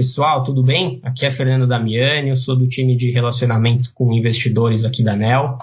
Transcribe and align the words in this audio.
pessoal, 0.00 0.42
tudo 0.42 0.62
bem? 0.62 0.98
Aqui 1.04 1.26
é 1.26 1.30
Fernando 1.30 1.66
Damiani, 1.66 2.30
eu 2.30 2.36
sou 2.36 2.56
do 2.56 2.66
time 2.66 2.96
de 2.96 3.10
relacionamento 3.10 3.92
com 3.92 4.14
investidores 4.14 4.82
aqui 4.82 5.04
da 5.04 5.14
NEL. 5.14 5.58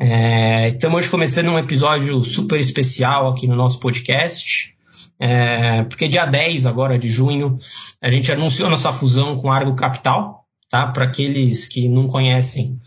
É, 0.00 0.68
estamos 0.68 0.96
hoje 0.96 1.10
começando 1.10 1.48
um 1.48 1.58
episódio 1.58 2.24
super 2.24 2.58
especial 2.58 3.28
aqui 3.28 3.46
no 3.46 3.54
nosso 3.54 3.78
podcast, 3.78 4.74
é, 5.20 5.82
porque 5.84 6.08
dia 6.08 6.24
10 6.24 6.64
agora 6.64 6.98
de 6.98 7.10
junho 7.10 7.58
a 8.00 8.08
gente 8.08 8.32
anunciou 8.32 8.70
nossa 8.70 8.90
fusão 8.90 9.36
com 9.36 9.52
Argo 9.52 9.76
Capital, 9.76 10.46
tá? 10.70 10.86
Para 10.86 11.04
aqueles 11.04 11.66
que 11.66 11.86
não 11.86 12.06
conhecem, 12.06 12.80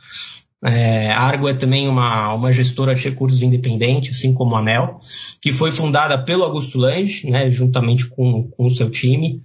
é, 0.66 1.12
Argo 1.12 1.48
é 1.48 1.54
também 1.54 1.88
uma, 1.88 2.34
uma 2.34 2.52
gestora 2.52 2.96
de 2.96 3.04
recursos 3.04 3.44
independente, 3.44 4.10
assim 4.10 4.34
como 4.34 4.56
a 4.56 4.60
ANEL, 4.62 5.00
que 5.40 5.54
foi 5.54 5.72
fundada 5.72 6.18
pelo 6.24 6.44
Augusto 6.44 6.80
Lange, 6.80 7.30
né, 7.30 7.52
juntamente 7.52 8.08
com, 8.08 8.50
com 8.50 8.66
o 8.66 8.72
seu 8.72 8.90
time, 8.90 9.44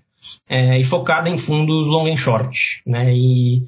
é, 0.48 0.78
e 0.78 0.84
focada 0.84 1.28
em 1.28 1.38
fundos 1.38 1.86
long 1.86 2.06
and 2.06 2.16
short. 2.16 2.82
Né, 2.86 3.14
e, 3.14 3.64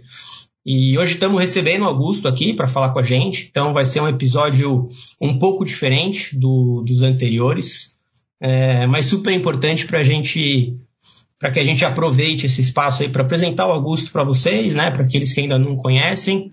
e 0.65 0.99
hoje 0.99 1.15
estamos 1.15 1.41
recebendo 1.41 1.83
o 1.83 1.89
Augusto 1.89 2.27
aqui 2.29 2.55
para 2.55 2.69
falar 2.69 2.91
com 2.91 2.99
a 2.99 3.03
gente, 3.03 3.49
então 3.51 3.73
vai 3.73 3.85
ser 3.85 4.01
um 4.01 4.09
episódio 4.09 4.89
um 5.21 5.39
pouco 5.39 5.65
diferente 5.65 6.39
do, 6.39 6.83
dos 6.87 7.03
anteriores, 7.03 7.95
é, 8.41 8.87
mas 8.87 9.07
super 9.07 9.33
importante 9.33 9.87
para 9.87 10.01
a 10.01 10.03
gente 10.03 10.77
para 11.39 11.51
que 11.51 11.61
a 11.61 11.63
gente 11.63 11.85
aproveite 11.85 12.47
esse 12.47 12.63
espaço 12.63 13.03
aí 13.03 13.09
para 13.11 13.23
apresentar 13.23 13.67
o 13.67 13.73
Augusto 13.73 14.11
para 14.11 14.25
vocês, 14.25 14.75
né, 14.75 14.91
para 14.91 15.03
aqueles 15.03 15.31
que 15.31 15.41
ainda 15.41 15.59
não 15.59 15.77
conhecem, 15.77 16.53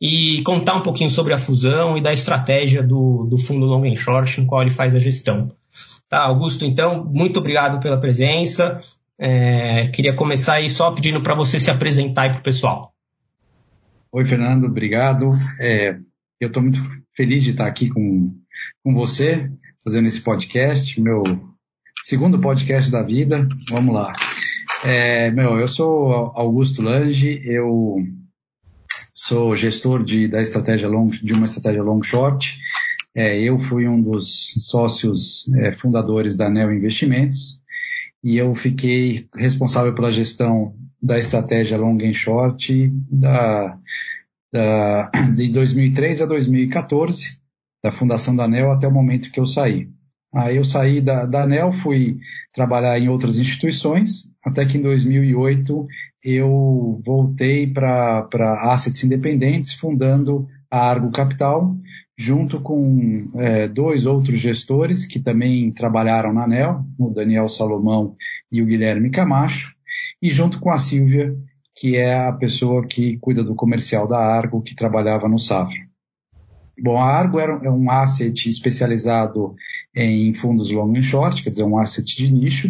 e 0.00 0.40
contar 0.44 0.76
um 0.76 0.80
pouquinho 0.80 1.10
sobre 1.10 1.34
a 1.34 1.38
fusão 1.38 1.98
e 1.98 2.00
da 2.00 2.10
estratégia 2.10 2.82
do, 2.82 3.26
do 3.28 3.36
fundo 3.36 3.66
Long 3.66 3.84
and 3.84 3.96
Short, 3.96 4.40
no 4.40 4.46
qual 4.46 4.62
ele 4.62 4.70
faz 4.70 4.94
a 4.94 4.98
gestão. 4.98 5.52
Tá, 6.08 6.24
Augusto, 6.24 6.64
então, 6.64 7.04
muito 7.04 7.38
obrigado 7.38 7.80
pela 7.80 8.00
presença. 8.00 8.78
É, 9.22 9.88
queria 9.88 10.16
começar 10.16 10.54
aí 10.54 10.70
só 10.70 10.90
pedindo 10.92 11.22
para 11.22 11.34
você 11.34 11.60
se 11.60 11.70
apresentar 11.70 12.22
aí 12.22 12.30
para 12.30 12.38
o 12.38 12.42
pessoal. 12.42 12.94
Oi, 14.10 14.24
Fernando, 14.24 14.64
obrigado. 14.64 15.28
É, 15.60 15.98
eu 16.40 16.48
estou 16.48 16.62
muito 16.62 16.80
feliz 17.14 17.44
de 17.44 17.50
estar 17.50 17.66
aqui 17.66 17.90
com, 17.90 18.34
com 18.82 18.94
você, 18.94 19.52
fazendo 19.84 20.08
esse 20.08 20.22
podcast, 20.22 20.98
meu 20.98 21.22
segundo 22.02 22.40
podcast 22.40 22.90
da 22.90 23.02
vida. 23.02 23.46
Vamos 23.68 23.94
lá. 23.94 24.10
É, 24.82 25.30
meu, 25.30 25.58
eu 25.58 25.68
sou 25.68 26.32
Augusto 26.34 26.80
Lange, 26.80 27.42
eu 27.44 27.96
sou 29.12 29.54
gestor 29.54 30.02
de, 30.02 30.28
da 30.28 30.40
estratégia 30.40 30.88
long, 30.88 31.08
de 31.08 31.34
uma 31.34 31.44
estratégia 31.44 31.82
long 31.82 32.02
short. 32.02 32.58
É, 33.14 33.38
eu 33.38 33.58
fui 33.58 33.86
um 33.86 34.00
dos 34.00 34.54
sócios 34.66 35.46
é, 35.56 35.72
fundadores 35.72 36.36
da 36.36 36.48
Neo 36.48 36.72
Investimentos 36.72 37.59
e 38.22 38.36
eu 38.36 38.54
fiquei 38.54 39.28
responsável 39.34 39.94
pela 39.94 40.12
gestão 40.12 40.74
da 41.02 41.18
estratégia 41.18 41.78
long 41.78 41.98
and 42.02 42.12
short 42.12 42.92
da, 43.10 43.78
da, 44.52 45.10
de 45.34 45.48
2003 45.48 46.22
a 46.22 46.26
2014, 46.26 47.38
da 47.82 47.90
fundação 47.90 48.36
da 48.36 48.46
Neo 48.46 48.70
até 48.70 48.86
o 48.86 48.92
momento 48.92 49.30
que 49.30 49.40
eu 49.40 49.46
saí. 49.46 49.88
Aí 50.32 50.56
eu 50.56 50.64
saí 50.64 51.00
da, 51.00 51.26
da 51.26 51.42
ANEL, 51.42 51.72
fui 51.72 52.18
trabalhar 52.54 52.98
em 52.98 53.08
outras 53.08 53.38
instituições, 53.38 54.30
até 54.44 54.64
que 54.64 54.78
em 54.78 54.82
2008 54.82 55.86
eu 56.22 57.02
voltei 57.04 57.66
para 57.66 58.28
assets 58.72 59.02
independentes, 59.02 59.72
fundando 59.72 60.46
a 60.70 60.90
Argo 60.90 61.10
Capital, 61.10 61.76
junto 62.16 62.60
com 62.60 63.24
é, 63.36 63.66
dois 63.66 64.06
outros 64.06 64.38
gestores 64.38 65.06
que 65.06 65.18
também 65.18 65.70
trabalharam 65.72 66.32
na 66.32 66.44
ANEL, 66.44 66.84
o 66.98 67.10
Daniel 67.10 67.48
Salomão 67.48 68.14
e 68.52 68.62
o 68.62 68.66
Guilherme 68.66 69.10
Camacho, 69.10 69.74
e 70.20 70.30
junto 70.30 70.60
com 70.60 70.70
a 70.70 70.78
Silvia, 70.78 71.34
que 71.74 71.96
é 71.96 72.14
a 72.14 72.32
pessoa 72.32 72.86
que 72.86 73.16
cuida 73.18 73.42
do 73.42 73.54
comercial 73.54 74.06
da 74.06 74.18
Argo, 74.18 74.62
que 74.62 74.74
trabalhava 74.74 75.28
no 75.28 75.38
Safra. 75.38 75.80
Bom, 76.78 76.96
a 76.96 77.04
Argo 77.04 77.38
era 77.38 77.58
é 77.64 77.70
um 77.70 77.90
asset 77.90 78.48
especializado 78.48 79.54
em 79.94 80.32
fundos 80.32 80.70
long 80.70 80.96
and 80.96 81.02
short, 81.02 81.42
quer 81.42 81.50
dizer, 81.50 81.64
um 81.64 81.78
asset 81.78 82.16
de 82.16 82.32
nicho, 82.32 82.68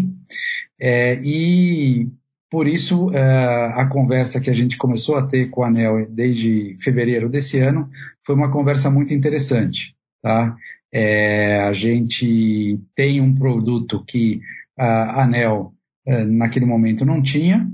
é, 0.78 1.20
e 1.22 2.08
por 2.50 2.66
isso 2.66 3.10
é, 3.12 3.72
a 3.74 3.86
conversa 3.86 4.40
que 4.40 4.50
a 4.50 4.54
gente 4.54 4.76
começou 4.76 5.16
a 5.16 5.26
ter 5.26 5.48
com 5.50 5.62
a 5.62 5.68
ANEL 5.68 6.06
desde 6.10 6.76
fevereiro 6.80 7.28
desse 7.28 7.58
ano 7.58 7.88
foi 8.26 8.34
uma 8.34 8.50
conversa 8.50 8.90
muito 8.90 9.14
interessante. 9.14 9.94
Tá? 10.20 10.56
É, 10.92 11.60
a 11.60 11.72
gente 11.72 12.80
tem 12.94 13.20
um 13.20 13.34
produto 13.34 14.04
que 14.04 14.40
a 14.76 15.22
ANEL 15.22 15.72
é, 16.06 16.24
naquele 16.24 16.66
momento 16.66 17.04
não 17.04 17.22
tinha, 17.22 17.70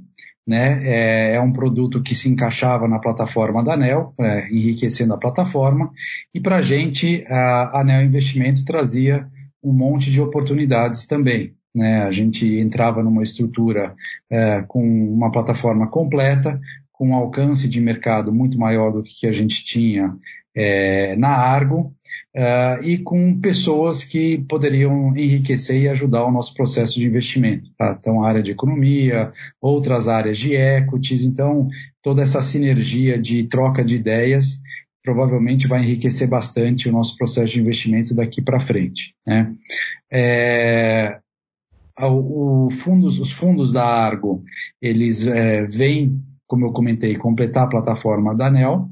né? 0.46 0.80
É, 0.86 1.34
é, 1.34 1.40
um 1.40 1.52
produto 1.52 2.02
que 2.02 2.14
se 2.14 2.28
encaixava 2.28 2.86
na 2.86 3.00
plataforma 3.00 3.64
da 3.64 3.74
ANEL, 3.74 4.14
é, 4.20 4.48
enriquecendo 4.48 5.14
a 5.14 5.18
plataforma, 5.18 5.90
e 6.32 6.40
para 6.40 6.56
a 6.56 6.62
gente 6.62 7.24
a 7.28 7.80
ANEL 7.80 8.02
Investimento 8.02 8.64
trazia 8.64 9.26
um 9.62 9.72
monte 9.72 10.10
de 10.10 10.20
oportunidades 10.20 11.06
também. 11.06 11.55
Né? 11.76 12.02
A 12.02 12.10
gente 12.10 12.46
entrava 12.58 13.02
numa 13.02 13.22
estrutura 13.22 13.94
é, 14.30 14.62
com 14.66 14.82
uma 14.82 15.30
plataforma 15.30 15.86
completa, 15.88 16.58
com 16.90 17.10
um 17.10 17.14
alcance 17.14 17.68
de 17.68 17.80
mercado 17.80 18.32
muito 18.32 18.58
maior 18.58 18.90
do 18.90 19.02
que 19.02 19.26
a 19.26 19.32
gente 19.32 19.62
tinha 19.62 20.16
é, 20.54 21.14
na 21.16 21.28
Argo, 21.28 21.94
uh, 22.34 22.82
e 22.82 22.98
com 22.98 23.38
pessoas 23.38 24.02
que 24.02 24.38
poderiam 24.48 25.14
enriquecer 25.16 25.82
e 25.82 25.88
ajudar 25.88 26.24
o 26.24 26.32
nosso 26.32 26.54
processo 26.54 26.94
de 26.94 27.04
investimento. 27.04 27.70
Tá? 27.76 27.96
Então, 28.00 28.22
a 28.22 28.28
área 28.28 28.42
de 28.42 28.52
economia, 28.52 29.32
outras 29.60 30.08
áreas 30.08 30.38
de 30.38 30.54
equities, 30.54 31.22
então, 31.22 31.68
toda 32.02 32.22
essa 32.22 32.40
sinergia 32.40 33.18
de 33.18 33.44
troca 33.44 33.84
de 33.84 33.96
ideias 33.96 34.60
provavelmente 35.02 35.68
vai 35.68 35.82
enriquecer 35.82 36.26
bastante 36.26 36.88
o 36.88 36.92
nosso 36.92 37.16
processo 37.16 37.52
de 37.52 37.60
investimento 37.60 38.12
daqui 38.12 38.42
para 38.42 38.58
frente. 38.58 39.14
Né? 39.24 39.54
É, 40.10 41.20
o 42.04 42.68
fundos, 42.70 43.18
os 43.18 43.32
fundos 43.32 43.72
da 43.72 43.84
Argo, 43.84 44.44
eles 44.80 45.26
é, 45.26 45.66
vêm, 45.66 46.20
como 46.46 46.66
eu 46.66 46.72
comentei, 46.72 47.16
completar 47.16 47.64
a 47.64 47.68
plataforma 47.68 48.34
da 48.34 48.48
ANEL, 48.48 48.90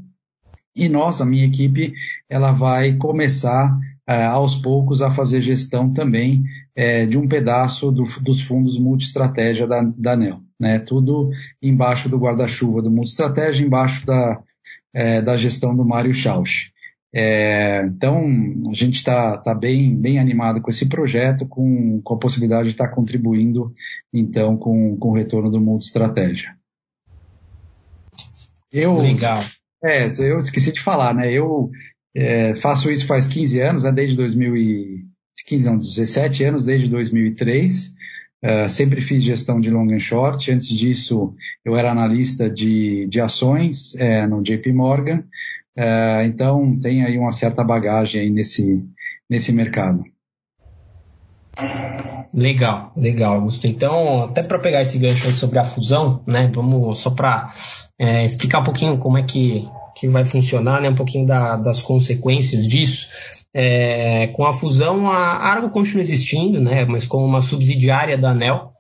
e 0.75 0.89
nós, 0.89 1.21
a 1.21 1.27
minha 1.27 1.47
equipe, 1.47 1.95
ela 2.29 2.51
vai 2.51 2.97
começar 2.97 3.79
é, 4.07 4.25
aos 4.25 4.57
poucos 4.57 5.03
a 5.03 5.11
fazer 5.11 5.41
gestão 5.41 5.93
também 5.93 6.43
é, 6.75 7.07
de 7.07 7.17
um 7.17 7.29
pedaço 7.29 7.93
do, 7.93 8.05
dos 8.23 8.43
fundos 8.43 8.79
multi-estratégia 8.79 9.67
da, 9.67 9.83
da 9.83 10.13
ANEL. 10.13 10.41
Né? 10.59 10.79
Tudo 10.79 11.31
embaixo 11.63 12.09
do 12.09 12.19
guarda-chuva 12.19 12.83
do 12.83 12.91
multi-estratégia, 12.91 13.65
embaixo 13.65 14.05
da, 14.05 14.43
é, 14.93 15.23
da 15.23 15.37
gestão 15.37 15.75
do 15.77 15.85
Mário 15.85 16.13
Schausch. 16.13 16.74
É, 17.17 17.85
então, 17.87 18.27
a 18.69 18.75
gente 18.75 18.97
está 18.97 19.39
tá 19.39 19.55
bem, 19.55 19.95
bem 19.95 20.19
animado 20.19 20.61
com 20.61 20.69
esse 20.69 20.89
projeto, 20.89 21.47
com, 21.47 22.01
com 22.03 22.15
a 22.15 22.19
possibilidade 22.19 22.65
de 22.65 22.75
estar 22.75 22.89
tá 22.89 22.95
contribuindo, 22.95 23.73
então, 24.13 24.57
com, 24.57 24.97
com 24.97 25.11
o 25.11 25.15
retorno 25.15 25.49
do 25.49 25.61
multi-estratégia. 25.61 26.57
Eu, 28.73 28.99
Legal. 28.99 29.45
É, 29.85 30.07
eu 30.19 30.39
esqueci 30.39 30.73
de 30.73 30.81
falar, 30.81 31.15
né? 31.15 31.31
Eu 31.31 31.71
é, 32.17 32.57
faço 32.57 32.91
isso 32.91 33.07
faz 33.07 33.29
15 33.29 33.61
anos, 33.61 33.85
né? 33.85 33.93
desde 33.93 34.17
2015, 34.17 35.67
não, 35.67 35.79
17 35.79 36.43
anos, 36.43 36.65
desde 36.65 36.89
2003. 36.89 37.89
Uh, 37.89 37.95
é, 38.47 38.69
sempre 38.69 39.01
fiz 39.01 39.23
gestão 39.23 39.61
de 39.61 39.71
long 39.71 39.87
and 39.93 40.01
short. 40.01 40.51
Antes 40.51 40.69
disso, 40.69 41.35
eu 41.65 41.77
era 41.77 41.91
analista 41.91 42.51
de, 42.51 43.07
de 43.07 43.21
ações 43.21 43.95
é, 43.95 44.27
no 44.27 44.43
JP 44.43 44.73
Morgan. 44.73 45.25
Uh, 45.77 46.25
então, 46.27 46.79
tem 46.79 47.05
aí 47.05 47.19
uma 47.19 47.33
certa 47.33 47.65
bagagem 47.65 48.21
aí 48.21 48.31
nesse, 48.31 48.85
nesse 49.29 49.53
mercado. 49.53 50.03
Legal, 52.33 52.93
legal, 52.97 53.35
Augusto. 53.37 53.67
Então, 53.67 54.25
até 54.25 54.43
para 54.43 54.59
pegar 54.59 54.83
esse 54.83 54.99
gancho 54.99 55.31
sobre 55.31 55.59
a 55.59 55.65
fusão, 55.65 56.23
né? 56.27 56.51
Vamos 56.53 56.99
só 56.99 57.11
para 57.11 57.53
é, 57.99 58.25
explicar 58.25 58.61
um 58.61 58.65
pouquinho 58.65 58.99
como 58.99 59.19
é 59.19 59.23
que, 59.23 59.69
que 59.95 60.09
vai 60.09 60.25
funcionar, 60.25 60.81
né? 60.81 60.89
Um 60.89 60.97
pouquinho 60.97 61.27
da, 61.27 61.57
das 61.57 61.81
consequências 61.81 62.67
disso. 62.67 63.07
É, 63.55 64.27
com 64.35 64.45
a 64.45 64.53
fusão, 64.53 65.09
a 65.09 65.17
Argo 65.17 65.71
continua 65.71 66.01
existindo, 66.01 66.61
né? 66.61 66.85
Mas 66.85 67.07
como 67.07 67.25
uma 67.25 67.41
subsidiária 67.41 68.19
da 68.19 68.31
ANEL. 68.31 68.74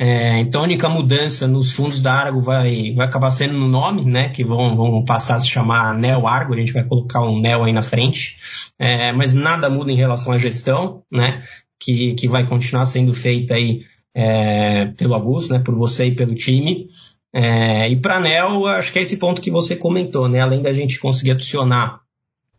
É, 0.00 0.40
então, 0.40 0.60
a 0.60 0.64
única 0.64 0.88
mudança 0.88 1.46
nos 1.46 1.72
fundos 1.72 2.00
da 2.00 2.12
Argo 2.14 2.40
vai, 2.40 2.92
vai 2.94 3.06
acabar 3.06 3.30
sendo 3.30 3.54
no 3.54 3.68
nome, 3.68 4.04
né? 4.04 4.28
Que 4.28 4.44
vão, 4.44 4.76
vão 4.76 5.04
passar 5.04 5.36
a 5.36 5.40
se 5.40 5.48
chamar 5.48 5.94
Neo 5.94 6.26
Argo. 6.26 6.54
A 6.54 6.56
gente 6.56 6.72
vai 6.72 6.84
colocar 6.84 7.20
um 7.20 7.40
Neo 7.40 7.64
aí 7.64 7.72
na 7.72 7.82
frente. 7.82 8.38
É, 8.78 9.12
mas 9.12 9.34
nada 9.34 9.68
muda 9.68 9.92
em 9.92 9.96
relação 9.96 10.32
à 10.32 10.38
gestão, 10.38 11.02
né? 11.12 11.42
que, 11.78 12.14
que 12.14 12.28
vai 12.28 12.46
continuar 12.46 12.86
sendo 12.86 13.14
feita 13.14 13.54
aí 13.54 13.82
é, 14.14 14.86
pelo 14.96 15.14
Augusto, 15.14 15.52
né, 15.52 15.60
por 15.60 15.74
você 15.74 16.06
e 16.06 16.14
pelo 16.14 16.34
time. 16.34 16.88
É, 17.32 17.88
e 17.90 17.96
para 17.96 18.16
a 18.16 18.20
NEL, 18.20 18.66
acho 18.66 18.92
que 18.92 18.98
é 18.98 19.02
esse 19.02 19.18
ponto 19.18 19.40
que 19.40 19.50
você 19.50 19.76
comentou, 19.76 20.28
né, 20.28 20.40
além 20.40 20.62
da 20.62 20.72
gente 20.72 20.98
conseguir 20.98 21.32
adicionar 21.32 22.00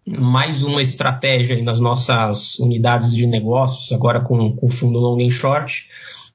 mais 0.07 0.63
uma 0.63 0.81
estratégia 0.81 1.62
nas 1.62 1.80
nossas 1.80 2.57
unidades 2.59 3.13
de 3.13 3.27
negócios, 3.27 3.92
agora 3.92 4.21
com 4.21 4.56
o 4.62 4.69
fundo 4.69 4.97
long 4.97 5.21
and 5.21 5.30
short, 5.30 5.88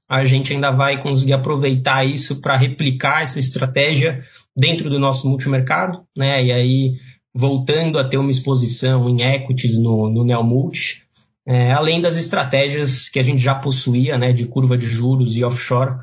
a 0.09 0.25
gente 0.25 0.53
ainda 0.53 0.71
vai 0.71 1.03
conseguir 1.03 1.33
aproveitar 1.33 2.05
isso 2.05 2.41
para 2.41 2.57
replicar 2.57 3.23
essa 3.23 3.39
estratégia 3.39 4.23
dentro 4.57 4.91
do 4.91 4.99
nosso 4.99 5.29
multimercado, 5.29 6.03
né? 6.17 6.45
E 6.45 6.53
aí 6.53 6.97
voltando 7.35 7.99
a 7.99 8.09
ter 8.09 8.17
uma 8.17 8.31
exposição 8.31 9.09
em 9.09 9.23
equities 9.23 9.79
no, 9.79 10.09
no 10.09 10.25
Neomulti, 10.25 11.05
é, 11.47 11.73
além 11.73 12.01
das 12.01 12.17
estratégias 12.17 13.09
que 13.09 13.19
a 13.19 13.23
gente 13.23 13.43
já 13.43 13.55
possuía, 13.55 14.17
né, 14.17 14.33
de 14.33 14.47
curva 14.47 14.79
de 14.79 14.87
juros 14.87 15.37
e 15.37 15.45
offshore, 15.45 15.97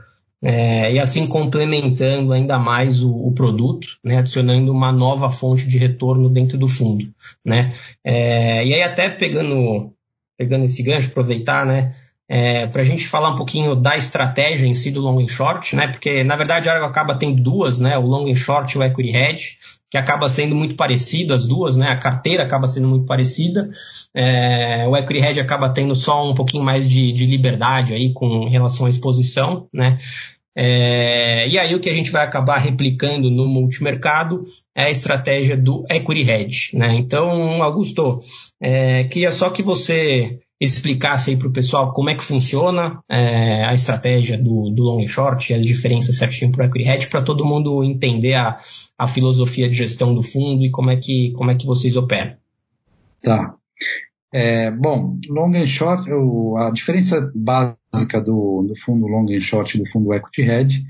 é, 0.44 0.94
e 0.94 1.00
assim 1.00 1.28
complementando 1.28 2.34
ainda 2.34 2.60
mais 2.60 3.04
o, 3.04 3.12
o, 3.12 3.32
produto, 3.32 3.88
né, 4.04 4.18
adicionando 4.18 4.72
uma 4.72 4.92
nova 4.92 5.30
fonte 5.30 5.68
de 5.68 5.78
retorno 5.78 6.30
dentro 6.30 6.58
do 6.58 6.68
fundo, 6.68 7.12
né. 7.46 7.70
É, 8.04 8.66
e 8.66 8.74
aí 8.74 8.84
até 8.84 9.10
pegando, 9.10 9.94
pegando 10.38 10.66
esse 10.66 10.84
gancho, 10.84 11.10
aproveitar, 11.10 11.66
né, 11.66 11.96
é, 12.34 12.66
para 12.66 12.82
a 12.82 12.86
gente 12.86 13.10
falar 13.10 13.32
um 13.32 13.36
pouquinho 13.36 13.76
da 13.76 13.98
estratégia 13.98 14.66
em 14.66 14.74
si 14.74 14.90
do 14.90 15.02
long 15.02 15.20
and 15.20 15.28
short, 15.28 15.76
né? 15.76 15.90
Porque 15.90 16.24
na 16.24 16.38
verdade 16.38 16.70
a 16.70 16.86
acaba 16.86 17.14
tendo 17.14 17.44
duas, 17.44 17.82
né? 17.82 17.98
O 17.98 18.04
long 18.04 18.32
and 18.32 18.36
short 18.36 18.74
e 18.74 18.80
o 18.80 18.84
equity 18.84 19.10
hedge, 19.10 19.58
que 19.90 19.98
acaba 19.98 20.30
sendo 20.30 20.56
muito 20.56 20.76
parecido 20.76 21.34
as 21.34 21.46
duas, 21.46 21.76
né? 21.76 21.90
A 21.90 21.98
carteira 21.98 22.44
acaba 22.44 22.68
sendo 22.68 22.88
muito 22.88 23.06
parecida, 23.06 23.70
é, 24.16 24.88
o 24.88 24.96
equity 24.96 25.20
hedge 25.20 25.40
acaba 25.42 25.74
tendo 25.74 25.94
só 25.94 26.26
um 26.26 26.34
pouquinho 26.34 26.64
mais 26.64 26.88
de, 26.88 27.12
de 27.12 27.26
liberdade 27.26 27.94
aí 27.94 28.14
com 28.14 28.48
relação 28.48 28.86
à 28.86 28.90
exposição, 28.90 29.68
né? 29.74 29.98
É, 30.56 31.50
e 31.50 31.60
aí 31.60 31.76
o 31.76 31.82
que 31.82 31.90
a 31.90 31.94
gente 31.94 32.12
vai 32.12 32.26
acabar 32.26 32.60
replicando 32.60 33.30
no 33.30 33.46
multimercado 33.46 34.46
é 34.74 34.86
a 34.86 34.90
estratégia 34.90 35.58
do 35.58 35.86
equity 35.90 36.30
hedge, 36.30 36.78
né? 36.78 36.96
Então, 36.96 37.62
Augusto, 37.62 38.22
é, 38.62 39.04
queria 39.04 39.34
só 39.34 39.50
que 39.50 39.62
você 39.62 40.40
explicasse 40.62 41.32
aí 41.32 41.38
para 41.38 41.48
o 41.48 41.52
pessoal 41.52 41.92
como 41.92 42.12
é 42.12 42.16
que 42.16 42.24
funciona 42.24 43.04
é, 43.10 43.66
a 43.66 43.74
estratégia 43.74 44.38
do, 44.38 44.70
do 44.70 44.84
long 44.84 45.02
e 45.02 45.08
short 45.08 45.52
as 45.52 45.66
diferenças 45.66 46.16
certinho 46.16 46.52
para 46.52 46.64
o 46.64 46.68
equity 46.68 46.88
hedge 46.88 47.08
para 47.08 47.24
todo 47.24 47.44
mundo 47.44 47.84
entender 47.84 48.36
a, 48.36 48.58
a 48.96 49.08
filosofia 49.08 49.68
de 49.68 49.76
gestão 49.76 50.14
do 50.14 50.22
fundo 50.22 50.64
e 50.64 50.70
como 50.70 50.92
é 50.92 50.98
que, 50.98 51.32
como 51.32 51.50
é 51.50 51.56
que 51.56 51.66
vocês 51.66 51.98
operam. 51.98 52.36
Tá. 53.24 53.56
É, 54.32 54.70
bom, 54.70 55.18
long 55.28 55.56
and 55.56 55.66
short, 55.66 56.08
a 56.58 56.70
diferença 56.70 57.32
básica 57.34 58.22
do, 58.22 58.64
do 58.68 58.76
fundo 58.86 59.08
long 59.08 59.26
and 59.36 59.40
short 59.40 59.76
do 59.80 59.90
fundo 59.90 60.14
equity 60.14 60.44
hedge 60.44 60.86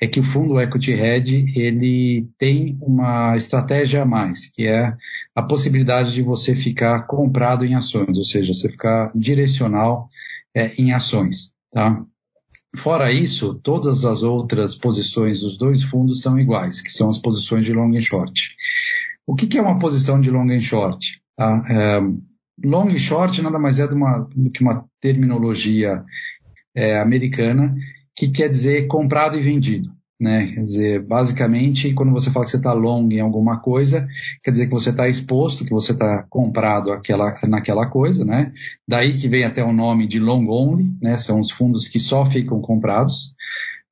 é 0.00 0.06
que 0.06 0.20
o 0.20 0.24
fundo 0.24 0.60
equity 0.60 0.92
hedge 0.92 1.52
ele 1.56 2.28
tem 2.38 2.78
uma 2.80 3.36
estratégia 3.36 4.02
a 4.02 4.06
mais, 4.06 4.48
que 4.50 4.66
é 4.66 4.94
a 5.36 5.42
possibilidade 5.42 6.14
de 6.14 6.22
você 6.22 6.56
ficar 6.56 7.06
comprado 7.06 7.66
em 7.66 7.74
ações, 7.74 8.16
ou 8.16 8.24
seja, 8.24 8.54
você 8.54 8.70
ficar 8.70 9.12
direcional 9.14 10.08
é, 10.54 10.72
em 10.80 10.92
ações, 10.92 11.52
tá? 11.70 12.02
Fora 12.74 13.12
isso, 13.12 13.54
todas 13.62 14.06
as 14.06 14.22
outras 14.22 14.74
posições 14.74 15.40
dos 15.40 15.58
dois 15.58 15.82
fundos 15.82 16.22
são 16.22 16.38
iguais, 16.38 16.80
que 16.80 16.90
são 16.90 17.08
as 17.08 17.18
posições 17.18 17.66
de 17.66 17.72
long 17.72 17.94
e 17.94 18.00
short. 18.00 18.54
O 19.26 19.34
que, 19.34 19.46
que 19.46 19.58
é 19.58 19.62
uma 19.62 19.78
posição 19.78 20.20
de 20.20 20.30
long 20.30 20.50
e 20.50 20.60
short? 20.60 21.20
Tá? 21.36 21.62
É, 21.70 22.00
long 22.64 22.88
e 22.88 22.98
short 22.98 23.40
nada 23.42 23.58
mais 23.58 23.78
é 23.78 23.86
do, 23.86 23.94
uma, 23.94 24.28
do 24.34 24.50
que 24.50 24.62
uma 24.62 24.86
terminologia 25.00 26.02
é, 26.74 26.98
americana 26.98 27.74
que 28.14 28.28
quer 28.28 28.48
dizer 28.48 28.86
comprado 28.86 29.38
e 29.38 29.42
vendido. 29.42 29.95
Né? 30.18 30.46
Quer 30.46 30.64
dizer, 30.64 31.02
basicamente, 31.02 31.92
quando 31.92 32.12
você 32.12 32.30
fala 32.30 32.46
que 32.46 32.50
você 32.50 32.56
está 32.56 32.72
long 32.72 33.06
em 33.10 33.20
alguma 33.20 33.58
coisa, 33.60 34.08
quer 34.42 34.50
dizer 34.50 34.66
que 34.66 34.72
você 34.72 34.88
está 34.88 35.06
exposto, 35.06 35.64
que 35.64 35.72
você 35.72 35.92
está 35.92 36.22
comprado 36.30 36.90
aquela, 36.90 37.32
naquela 37.46 37.86
coisa, 37.86 38.24
né? 38.24 38.52
Daí 38.88 39.18
que 39.18 39.28
vem 39.28 39.44
até 39.44 39.62
o 39.62 39.74
nome 39.74 40.06
de 40.06 40.18
long 40.18 40.48
only, 40.48 40.90
né? 41.02 41.18
São 41.18 41.38
os 41.38 41.50
fundos 41.50 41.86
que 41.86 42.00
só 42.00 42.24
ficam 42.24 42.62
comprados. 42.62 43.34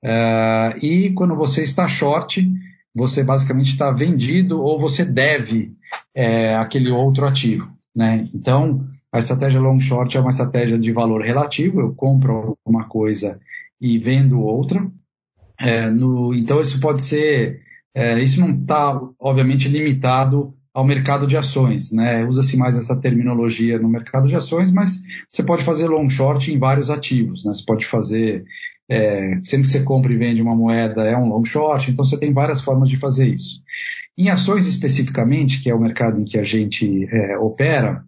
Uh, 0.03 0.79
e 0.82 1.12
quando 1.12 1.37
você 1.37 1.62
está 1.62 1.87
short, 1.87 2.50
você 2.94 3.23
basicamente 3.23 3.70
está 3.70 3.91
vendido 3.91 4.62
ou 4.62 4.79
você 4.79 5.05
deve 5.05 5.75
é, 6.15 6.55
aquele 6.55 6.91
outro 6.91 7.27
ativo, 7.27 7.70
né? 7.94 8.27
Então, 8.35 8.87
a 9.15 9.19
estratégia 9.19 9.61
long 9.61 9.79
short 9.79 10.17
é 10.17 10.20
uma 10.20 10.31
estratégia 10.31 10.79
de 10.79 10.91
valor 10.91 11.23
relativo. 11.23 11.81
Eu 11.81 11.94
compro 11.94 12.59
uma 12.67 12.88
coisa 12.88 13.38
e 13.81 13.97
vendo 13.97 14.41
outra. 14.41 14.91
É, 15.59 15.89
no, 15.91 16.35
então 16.35 16.61
isso 16.61 16.81
pode 16.81 17.03
ser, 17.03 17.61
é, 17.95 18.19
isso 18.21 18.41
não 18.41 18.51
está 18.51 19.01
obviamente 19.21 19.69
limitado 19.69 20.55
ao 20.73 20.85
mercado 20.85 21.27
de 21.27 21.37
ações, 21.37 21.93
né? 21.93 22.25
Usa-se 22.25 22.56
mais 22.56 22.77
essa 22.77 22.99
terminologia 23.01 23.79
no 23.79 23.89
mercado 23.89 24.27
de 24.27 24.35
ações, 24.35 24.73
mas 24.73 25.03
você 25.31 25.43
pode 25.43 25.62
fazer 25.62 25.87
long 25.87 26.09
short 26.09 26.53
em 26.53 26.59
vários 26.59 26.91
ativos, 26.91 27.45
né? 27.45 27.53
Você 27.53 27.65
pode 27.65 27.87
fazer 27.87 28.45
é, 28.89 29.41
sempre 29.45 29.67
que 29.67 29.71
você 29.71 29.83
compra 29.83 30.12
e 30.12 30.17
vende 30.17 30.43
uma 30.43 30.55
moeda 30.55 31.05
é 31.05 31.17
um 31.17 31.29
long 31.29 31.45
short, 31.45 31.91
então 31.91 32.05
você 32.05 32.19
tem 32.19 32.33
várias 32.33 32.61
formas 32.61 32.89
de 32.89 32.97
fazer 32.97 33.29
isso. 33.29 33.62
Em 34.17 34.29
ações 34.29 34.67
especificamente, 34.67 35.62
que 35.62 35.71
é 35.71 35.75
o 35.75 35.81
mercado 35.81 36.21
em 36.21 36.25
que 36.25 36.39
a 36.39 36.43
gente 36.43 37.06
é, 37.11 37.39
opera, 37.39 38.05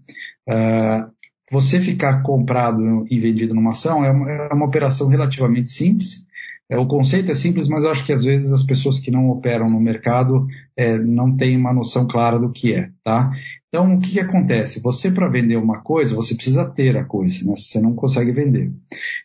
uh, 0.49 1.11
você 1.51 1.81
ficar 1.81 2.23
comprado 2.23 3.07
e 3.11 3.19
vendido 3.19 3.55
numa 3.55 3.71
ação 3.71 4.05
é 4.05 4.11
uma, 4.11 4.31
é 4.31 4.53
uma 4.53 4.67
operação 4.67 5.09
relativamente 5.09 5.69
simples. 5.69 6.26
É, 6.69 6.77
o 6.77 6.87
conceito 6.87 7.31
é 7.31 7.35
simples, 7.35 7.69
mas 7.69 7.85
eu 7.85 7.91
acho 7.91 8.05
que 8.05 8.13
às 8.13 8.25
vezes 8.25 8.53
as 8.53 8.65
pessoas 8.65 8.99
que 8.99 9.11
não 9.11 9.31
operam 9.31 9.71
no 9.71 9.81
mercado 9.81 10.47
é, 10.77 10.99
não 10.99 11.37
têm 11.37 11.57
uma 11.57 11.73
noção 11.73 12.09
clara 12.09 12.39
do 12.39 12.51
que 12.51 12.75
é, 12.75 12.91
tá? 13.05 13.31
Então, 13.69 13.95
o 13.95 14.01
que, 14.01 14.13
que 14.13 14.21
acontece? 14.21 14.81
Você, 14.81 15.11
para 15.11 15.29
vender 15.29 15.57
uma 15.57 15.81
coisa, 15.81 16.15
você 16.15 16.35
precisa 16.35 16.65
ter 16.69 16.97
a 16.97 17.05
coisa, 17.05 17.45
né? 17.47 17.55
Você 17.57 17.81
não 17.81 17.95
consegue 17.95 18.33
vender. 18.33 18.73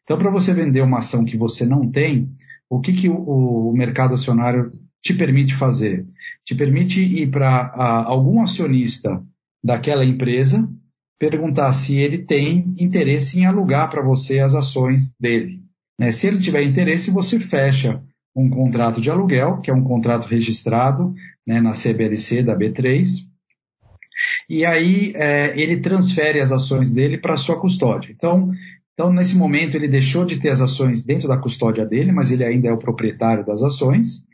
Então, 0.03 0.17
para 0.17 0.29
você 0.29 0.53
vender 0.53 0.81
uma 0.81 0.99
ação 0.99 1.25
que 1.25 1.37
você 1.37 1.65
não 1.65 1.89
tem, 1.89 2.29
o 2.69 2.79
que, 2.79 2.93
que 2.93 3.09
o, 3.09 3.69
o 3.69 3.73
mercado 3.73 4.13
acionário 4.13 4.71
te 5.01 5.13
permite 5.13 5.55
fazer? 5.55 6.05
Te 6.45 6.53
permite 6.53 7.01
ir 7.01 7.31
para 7.31 7.71
algum 8.05 8.41
acionista 8.41 9.23
daquela 9.63 10.05
empresa 10.05 10.69
perguntar 11.17 11.71
se 11.73 11.97
ele 11.97 12.17
tem 12.17 12.73
interesse 12.79 13.39
em 13.39 13.45
alugar 13.45 13.89
para 13.89 14.01
você 14.01 14.39
as 14.39 14.55
ações 14.55 15.15
dele. 15.19 15.61
Né? 16.01 16.11
Se 16.11 16.25
ele 16.25 16.39
tiver 16.39 16.63
interesse, 16.63 17.11
você 17.11 17.39
fecha 17.39 18.01
um 18.35 18.49
contrato 18.49 18.99
de 18.99 19.11
aluguel, 19.11 19.61
que 19.61 19.69
é 19.69 19.73
um 19.73 19.83
contrato 19.83 20.25
registrado 20.25 21.13
né, 21.45 21.61
na 21.61 21.73
CBLC 21.73 22.41
da 22.41 22.57
B3, 22.57 23.27
e 24.49 24.65
aí 24.65 25.13
é, 25.15 25.53
ele 25.55 25.79
transfere 25.79 26.39
as 26.39 26.51
ações 26.51 26.91
dele 26.91 27.19
para 27.19 27.37
sua 27.37 27.59
custódia. 27.59 28.11
Então, 28.11 28.51
então, 28.95 29.13
nesse 29.13 29.37
momento, 29.37 29.75
ele 29.75 29.87
deixou 29.87 30.25
de 30.25 30.37
ter 30.37 30.49
as 30.49 30.59
ações 30.59 31.05
dentro 31.05 31.27
da 31.27 31.37
custódia 31.37 31.85
dele, 31.85 32.11
mas 32.11 32.31
ele 32.31 32.43
ainda 32.43 32.67
é 32.67 32.73
o 32.73 32.79
proprietário 32.79 33.45
das 33.45 33.61
ações. 33.61 34.25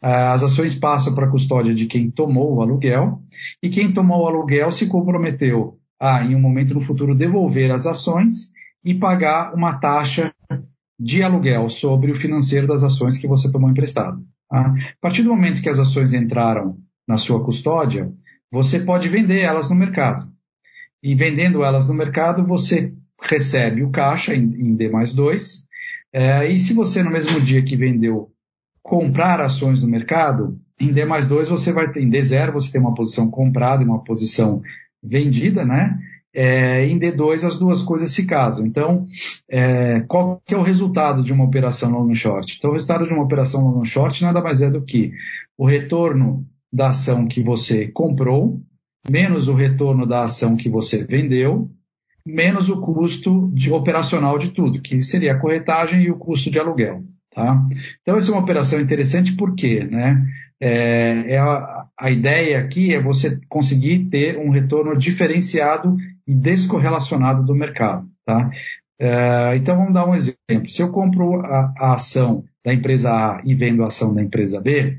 Ah, 0.00 0.32
as 0.32 0.44
ações 0.44 0.76
passam 0.76 1.12
para 1.12 1.26
a 1.26 1.30
custódia 1.30 1.74
de 1.74 1.86
quem 1.86 2.08
tomou 2.08 2.54
o 2.54 2.62
aluguel, 2.62 3.20
e 3.60 3.68
quem 3.68 3.92
tomou 3.92 4.22
o 4.22 4.26
aluguel 4.26 4.70
se 4.70 4.86
comprometeu 4.86 5.76
a, 6.00 6.24
em 6.24 6.36
um 6.36 6.40
momento 6.40 6.72
no 6.72 6.80
futuro, 6.80 7.16
devolver 7.16 7.72
as 7.72 7.84
ações 7.84 8.52
e 8.84 8.94
pagar 8.94 9.52
uma 9.54 9.74
taxa 9.74 10.32
de 10.98 11.22
aluguel 11.22 11.68
sobre 11.68 12.10
o 12.10 12.16
financeiro 12.16 12.66
das 12.66 12.82
ações 12.82 13.16
que 13.16 13.28
você 13.28 13.50
tomou 13.50 13.70
emprestado. 13.70 14.24
Tá? 14.48 14.74
A 14.74 15.00
partir 15.00 15.22
do 15.22 15.30
momento 15.30 15.60
que 15.60 15.68
as 15.68 15.78
ações 15.78 16.14
entraram 16.14 16.78
na 17.06 17.18
sua 17.18 17.44
custódia, 17.44 18.12
você 18.50 18.80
pode 18.80 19.08
vender 19.08 19.40
elas 19.40 19.68
no 19.68 19.76
mercado. 19.76 20.30
E 21.02 21.14
vendendo 21.14 21.62
elas 21.62 21.88
no 21.88 21.94
mercado, 21.94 22.46
você 22.46 22.92
recebe 23.20 23.82
o 23.82 23.90
caixa 23.90 24.34
em, 24.34 24.42
em 24.42 24.74
D 24.74 24.88
mais 24.88 25.12
2. 25.12 25.66
É, 26.12 26.50
e 26.50 26.58
se 26.58 26.72
você, 26.72 27.02
no 27.02 27.10
mesmo 27.10 27.40
dia 27.40 27.62
que 27.62 27.76
vendeu, 27.76 28.30
comprar 28.82 29.40
ações 29.40 29.82
no 29.82 29.88
mercado, 29.88 30.58
em 30.80 30.92
D 30.92 31.04
mais 31.04 31.26
2 31.26 31.48
você 31.48 31.72
vai 31.72 31.90
ter, 31.90 32.02
em 32.02 32.10
D0 32.10 32.52
você 32.52 32.70
tem 32.70 32.80
uma 32.80 32.94
posição 32.94 33.30
comprada 33.30 33.82
e 33.82 33.86
uma 33.86 34.02
posição 34.02 34.62
vendida, 35.02 35.64
né? 35.64 35.98
É, 36.38 36.84
em 36.86 36.98
D2 36.98 37.46
as 37.46 37.58
duas 37.58 37.80
coisas 37.80 38.10
se 38.10 38.26
casam. 38.26 38.66
Então, 38.66 39.06
é, 39.48 40.00
qual 40.00 40.42
que 40.44 40.54
é 40.54 40.58
o 40.58 40.62
resultado 40.62 41.24
de 41.24 41.32
uma 41.32 41.44
operação 41.44 41.90
long 41.90 42.14
short? 42.14 42.56
Então, 42.58 42.70
o 42.70 42.72
resultado 42.74 43.06
de 43.06 43.12
uma 43.14 43.22
operação 43.22 43.66
long 43.66 43.84
short 43.84 44.22
nada 44.22 44.42
mais 44.42 44.60
é 44.60 44.70
do 44.70 44.82
que 44.82 45.12
o 45.56 45.64
retorno 45.64 46.46
da 46.70 46.88
ação 46.88 47.26
que 47.26 47.42
você 47.42 47.88
comprou, 47.88 48.60
menos 49.10 49.48
o 49.48 49.54
retorno 49.54 50.04
da 50.04 50.24
ação 50.24 50.56
que 50.56 50.68
você 50.68 51.04
vendeu, 51.04 51.70
menos 52.26 52.68
o 52.68 52.82
custo 52.82 53.50
de 53.54 53.72
operacional 53.72 54.36
de 54.36 54.50
tudo, 54.50 54.82
que 54.82 55.02
seria 55.02 55.32
a 55.32 55.38
corretagem 55.38 56.02
e 56.02 56.10
o 56.10 56.18
custo 56.18 56.50
de 56.50 56.58
aluguel. 56.58 57.02
Tá? 57.34 57.66
Então, 58.02 58.16
essa 58.16 58.30
é 58.30 58.34
uma 58.34 58.42
operação 58.42 58.78
interessante 58.80 59.32
porque, 59.36 59.84
né? 59.84 60.22
É, 60.58 61.34
é 61.34 61.38
a, 61.38 61.86
a, 62.00 62.10
ideia 62.10 62.58
aqui 62.58 62.94
é 62.94 63.00
você 63.00 63.38
conseguir 63.46 64.06
ter 64.06 64.38
um 64.38 64.48
retorno 64.48 64.96
diferenciado 64.96 65.98
descorrelacionado 66.34 67.44
do 67.44 67.54
mercado. 67.54 68.08
Tá? 68.24 68.50
É, 69.00 69.56
então 69.56 69.76
vamos 69.76 69.94
dar 69.94 70.08
um 70.08 70.14
exemplo. 70.14 70.68
Se 70.68 70.82
eu 70.82 70.90
compro 70.90 71.40
a, 71.40 71.74
a, 71.78 71.94
ação 71.94 72.44
da 72.64 72.72
empresa 72.72 73.10
A 73.10 73.42
e 73.44 73.54
vendo 73.54 73.84
a 73.84 73.88
ação 73.88 74.14
da 74.14 74.22
empresa 74.22 74.60
B, 74.60 74.98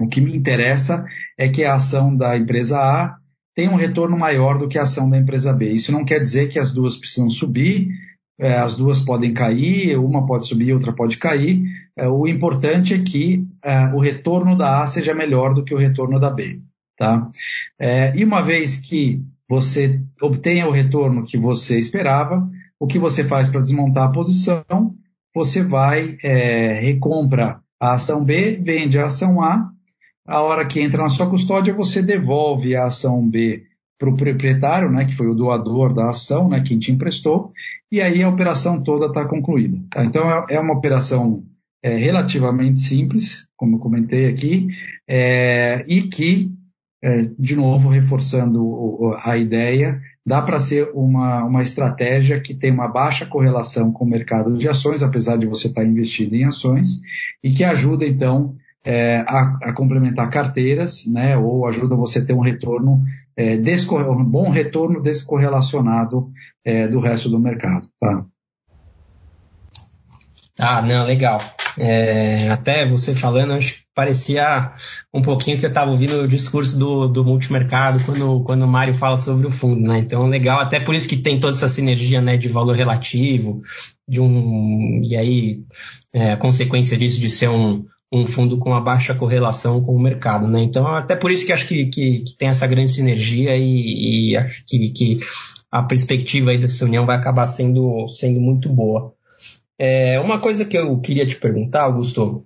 o 0.00 0.08
que 0.08 0.20
me 0.20 0.36
interessa 0.36 1.04
é 1.38 1.48
que 1.48 1.64
a 1.64 1.74
ação 1.74 2.16
da 2.16 2.36
empresa 2.36 2.78
A 2.78 3.16
tenha 3.54 3.70
um 3.70 3.76
retorno 3.76 4.16
maior 4.18 4.56
do 4.58 4.68
que 4.68 4.78
a 4.78 4.82
ação 4.82 5.08
da 5.08 5.18
empresa 5.18 5.52
B. 5.52 5.70
Isso 5.70 5.92
não 5.92 6.04
quer 6.04 6.18
dizer 6.18 6.48
que 6.48 6.58
as 6.58 6.72
duas 6.72 6.96
precisam 6.96 7.28
subir 7.28 7.90
é, 8.40 8.56
as 8.56 8.74
duas 8.74 9.00
podem 9.00 9.34
cair, 9.34 9.98
uma 9.98 10.24
pode 10.24 10.48
subir, 10.48 10.72
outra 10.72 10.94
pode 10.94 11.18
cair. 11.18 11.62
É, 11.94 12.08
o 12.08 12.26
importante 12.26 12.94
é 12.94 12.98
que 12.98 13.46
o 13.94 14.00
retorno 14.00 14.56
da 14.56 14.82
A 14.82 14.86
seja 14.86 15.14
melhor 15.14 15.52
do 15.52 15.62
que 15.62 15.74
o 15.74 15.78
retorno 15.78 16.18
da 16.18 16.30
B. 16.30 16.62
Tá? 16.96 17.30
E 18.14 18.24
uma 18.24 18.42
vez 18.42 18.76
que 18.76 19.22
você 19.50 20.00
obtenha 20.22 20.68
o 20.68 20.70
retorno 20.70 21.24
que 21.24 21.36
você 21.36 21.76
esperava, 21.76 22.48
o 22.78 22.86
que 22.86 23.00
você 23.00 23.24
faz 23.24 23.48
para 23.48 23.60
desmontar 23.60 24.04
a 24.04 24.12
posição? 24.12 24.94
Você 25.34 25.60
vai, 25.60 26.16
é, 26.22 26.74
recompra 26.74 27.60
a 27.80 27.94
ação 27.94 28.24
B, 28.24 28.60
vende 28.62 28.96
a 28.96 29.06
ação 29.06 29.42
A, 29.42 29.68
a 30.24 30.40
hora 30.42 30.64
que 30.64 30.80
entra 30.80 31.02
na 31.02 31.08
sua 31.08 31.28
custódia, 31.28 31.74
você 31.74 32.00
devolve 32.00 32.76
a 32.76 32.84
ação 32.84 33.28
B 33.28 33.64
para 33.98 34.08
o 34.08 34.16
proprietário, 34.16 34.88
né, 34.88 35.04
que 35.04 35.16
foi 35.16 35.26
o 35.26 35.34
doador 35.34 35.92
da 35.92 36.10
ação, 36.10 36.48
né, 36.48 36.62
quem 36.64 36.78
te 36.78 36.92
emprestou, 36.92 37.52
e 37.90 38.00
aí 38.00 38.22
a 38.22 38.28
operação 38.28 38.80
toda 38.80 39.06
está 39.06 39.24
concluída. 39.24 39.78
Tá? 39.90 40.04
Então 40.04 40.30
é, 40.30 40.46
é, 40.50 40.60
uma 40.60 40.74
operação 40.74 41.42
é, 41.82 41.96
relativamente 41.96 42.78
simples, 42.78 43.48
como 43.56 43.76
eu 43.76 43.80
comentei 43.80 44.28
aqui, 44.28 44.68
é, 45.08 45.84
e 45.88 46.02
que, 46.02 46.52
é, 47.02 47.22
de 47.38 47.56
novo, 47.56 47.88
reforçando 47.88 49.14
a 49.24 49.36
ideia, 49.36 50.00
dá 50.24 50.42
para 50.42 50.60
ser 50.60 50.90
uma, 50.94 51.44
uma 51.44 51.62
estratégia 51.62 52.40
que 52.40 52.54
tem 52.54 52.70
uma 52.70 52.88
baixa 52.88 53.24
correlação 53.24 53.90
com 53.90 54.04
o 54.04 54.08
mercado 54.08 54.56
de 54.56 54.68
ações, 54.68 55.02
apesar 55.02 55.36
de 55.36 55.46
você 55.46 55.68
estar 55.68 55.80
tá 55.80 55.86
investido 55.86 56.34
em 56.34 56.44
ações, 56.44 57.00
e 57.42 57.52
que 57.52 57.64
ajuda, 57.64 58.06
então, 58.06 58.54
é, 58.84 59.24
a, 59.26 59.58
a, 59.62 59.72
complementar 59.72 60.30
carteiras, 60.30 61.06
né, 61.06 61.36
ou 61.36 61.66
ajuda 61.66 61.96
você 61.96 62.18
a 62.18 62.24
ter 62.24 62.34
um 62.34 62.40
retorno, 62.40 63.02
é, 63.36 63.56
um 63.56 64.24
bom 64.24 64.50
retorno 64.50 65.02
descorrelacionado 65.02 66.30
é, 66.64 66.86
do 66.86 67.00
resto 67.00 67.30
do 67.30 67.38
mercado. 67.38 67.88
Tá? 67.98 68.24
Ah, 70.58 70.82
não, 70.82 71.06
legal. 71.06 71.40
É, 71.82 72.50
até 72.50 72.86
você 72.86 73.14
falando, 73.14 73.54
acho 73.54 73.72
que 73.72 73.80
parecia 73.94 74.72
um 75.14 75.22
pouquinho 75.22 75.58
que 75.58 75.64
eu 75.64 75.70
estava 75.70 75.90
ouvindo 75.90 76.20
o 76.20 76.28
discurso 76.28 76.78
do, 76.78 77.08
do 77.08 77.24
multimercado 77.24 78.04
quando, 78.04 78.44
quando 78.44 78.62
o 78.64 78.68
Mário 78.68 78.92
fala 78.92 79.16
sobre 79.16 79.46
o 79.46 79.50
fundo, 79.50 79.80
né? 79.80 79.98
Então, 79.98 80.26
legal, 80.26 80.60
até 80.60 80.78
por 80.78 80.94
isso 80.94 81.08
que 81.08 81.16
tem 81.16 81.40
toda 81.40 81.54
essa 81.54 81.68
sinergia 81.68 82.20
né, 82.20 82.36
de 82.36 82.48
valor 82.48 82.76
relativo, 82.76 83.62
de 84.06 84.20
um. 84.20 85.00
E 85.02 85.16
aí, 85.16 85.60
é, 86.12 86.36
consequência 86.36 86.98
disso 86.98 87.18
de 87.18 87.30
ser 87.30 87.48
um, 87.48 87.86
um 88.12 88.26
fundo 88.26 88.58
com 88.58 88.68
uma 88.68 88.82
baixa 88.82 89.14
correlação 89.14 89.82
com 89.82 89.96
o 89.96 90.02
mercado, 90.02 90.46
né? 90.46 90.62
Então, 90.62 90.86
até 90.86 91.16
por 91.16 91.30
isso 91.30 91.46
que 91.46 91.52
acho 91.52 91.66
que, 91.66 91.86
que, 91.86 92.20
que 92.24 92.36
tem 92.36 92.48
essa 92.48 92.66
grande 92.66 92.90
sinergia 92.90 93.56
e, 93.56 94.32
e 94.32 94.36
acho 94.36 94.62
que, 94.66 94.90
que 94.90 95.18
a 95.72 95.82
perspectiva 95.82 96.50
aí 96.50 96.58
dessa 96.60 96.84
união 96.84 97.06
vai 97.06 97.16
acabar 97.16 97.46
sendo, 97.46 98.06
sendo 98.08 98.38
muito 98.38 98.68
boa. 98.68 99.14
É, 99.82 100.20
uma 100.20 100.38
coisa 100.38 100.66
que 100.66 100.76
eu 100.76 101.00
queria 101.00 101.26
te 101.26 101.36
perguntar, 101.36 101.84
Augusto, 101.84 102.44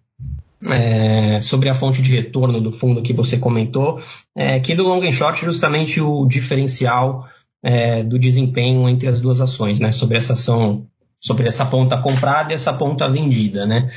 é, 0.69 1.41
sobre 1.43 1.69
a 1.69 1.75
fonte 1.75 2.01
de 2.01 2.13
retorno 2.13 2.61
do 2.61 2.71
fundo 2.71 3.03
que 3.03 3.13
você 3.13 3.37
comentou, 3.37 3.99
é 4.37 4.61
que 4.61 4.73
do 4.73 4.85
long 4.85 5.03
and 5.03 5.11
short 5.11 5.45
justamente 5.45 6.01
o 6.01 6.25
diferencial 6.27 7.27
é, 7.61 8.05
do 8.05 8.21
desempenho 8.21 8.89
entre 8.89 9.09
as 9.09 9.21
duas 9.21 9.41
ações, 9.41 9.81
né? 9.81 9.91
Sobre 9.91 10.17
essa 10.17 10.35
ação, 10.35 10.87
sobre 11.19 11.49
essa 11.49 11.67
ponta 11.67 12.01
comprada 12.01 12.53
e 12.53 12.55
essa 12.55 12.73
ponta 12.73 13.09
vendida, 13.09 13.67
né? 13.67 13.91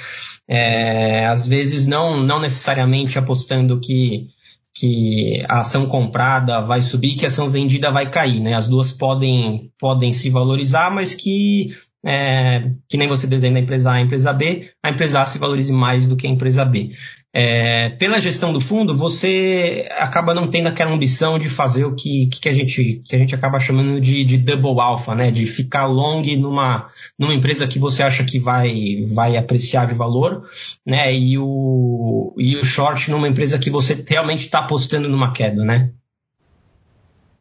É, 0.48 1.28
às 1.28 1.46
vezes 1.48 1.86
não, 1.86 2.18
não 2.18 2.40
necessariamente 2.40 3.20
apostando 3.20 3.80
que, 3.80 4.30
que 4.74 5.46
a 5.48 5.60
ação 5.60 5.86
comprada 5.86 6.60
vai 6.62 6.82
subir, 6.82 7.16
que 7.16 7.26
a 7.26 7.28
ação 7.28 7.52
vendida 7.52 7.92
vai 7.92 8.10
cair, 8.10 8.40
né? 8.40 8.56
As 8.56 8.68
duas 8.68 8.92
podem, 8.92 9.72
podem 9.78 10.12
se 10.12 10.28
valorizar, 10.32 10.90
mas 10.90 11.14
que 11.14 11.76
é, 12.10 12.72
que 12.88 12.96
nem 12.96 13.06
você 13.06 13.28
desenha 13.28 13.58
a 13.58 13.60
empresa 13.60 13.92
A 13.92 13.96
a 13.96 14.02
empresa 14.02 14.32
B, 14.32 14.72
a 14.82 14.90
empresa 14.90 15.22
A 15.22 15.26
se 15.26 15.38
valorize 15.38 15.74
mais 15.74 16.08
do 16.08 16.16
que 16.16 16.26
a 16.26 16.30
empresa 16.30 16.64
B. 16.64 16.92
É, 17.34 17.90
pela 17.90 18.22
gestão 18.22 18.54
do 18.54 18.62
fundo, 18.62 18.96
você 18.96 19.90
acaba 19.92 20.34
não 20.34 20.50
tendo 20.50 20.68
aquela 20.68 20.94
ambição 20.94 21.38
de 21.38 21.50
fazer 21.50 21.84
o 21.84 21.94
que, 21.94 22.28
que, 22.28 22.48
a, 22.48 22.54
gente, 22.54 23.02
que 23.06 23.14
a 23.14 23.20
gente 23.20 23.36
acaba 23.36 23.60
chamando 23.60 24.00
de, 24.00 24.24
de 24.24 24.38
double 24.38 24.80
alpha, 24.82 25.14
né? 25.14 25.30
de 25.32 25.46
ficar 25.46 25.86
long 25.86 26.24
numa, 26.38 26.88
numa 27.20 27.34
empresa 27.34 27.68
que 27.68 27.78
você 27.78 28.02
acha 28.02 28.24
que 28.24 28.40
vai, 28.40 29.06
vai 29.14 29.36
apreciar 29.36 29.86
de 29.86 29.94
valor, 29.94 30.48
né? 30.86 31.14
e, 31.14 31.38
o, 31.38 32.34
e 32.38 32.56
o 32.56 32.64
short 32.64 33.12
numa 33.12 33.28
empresa 33.28 33.60
que 33.60 33.70
você 33.70 34.02
realmente 34.08 34.46
está 34.46 34.60
apostando 34.60 35.10
numa 35.10 35.34
queda. 35.34 35.62
Né? 35.66 35.92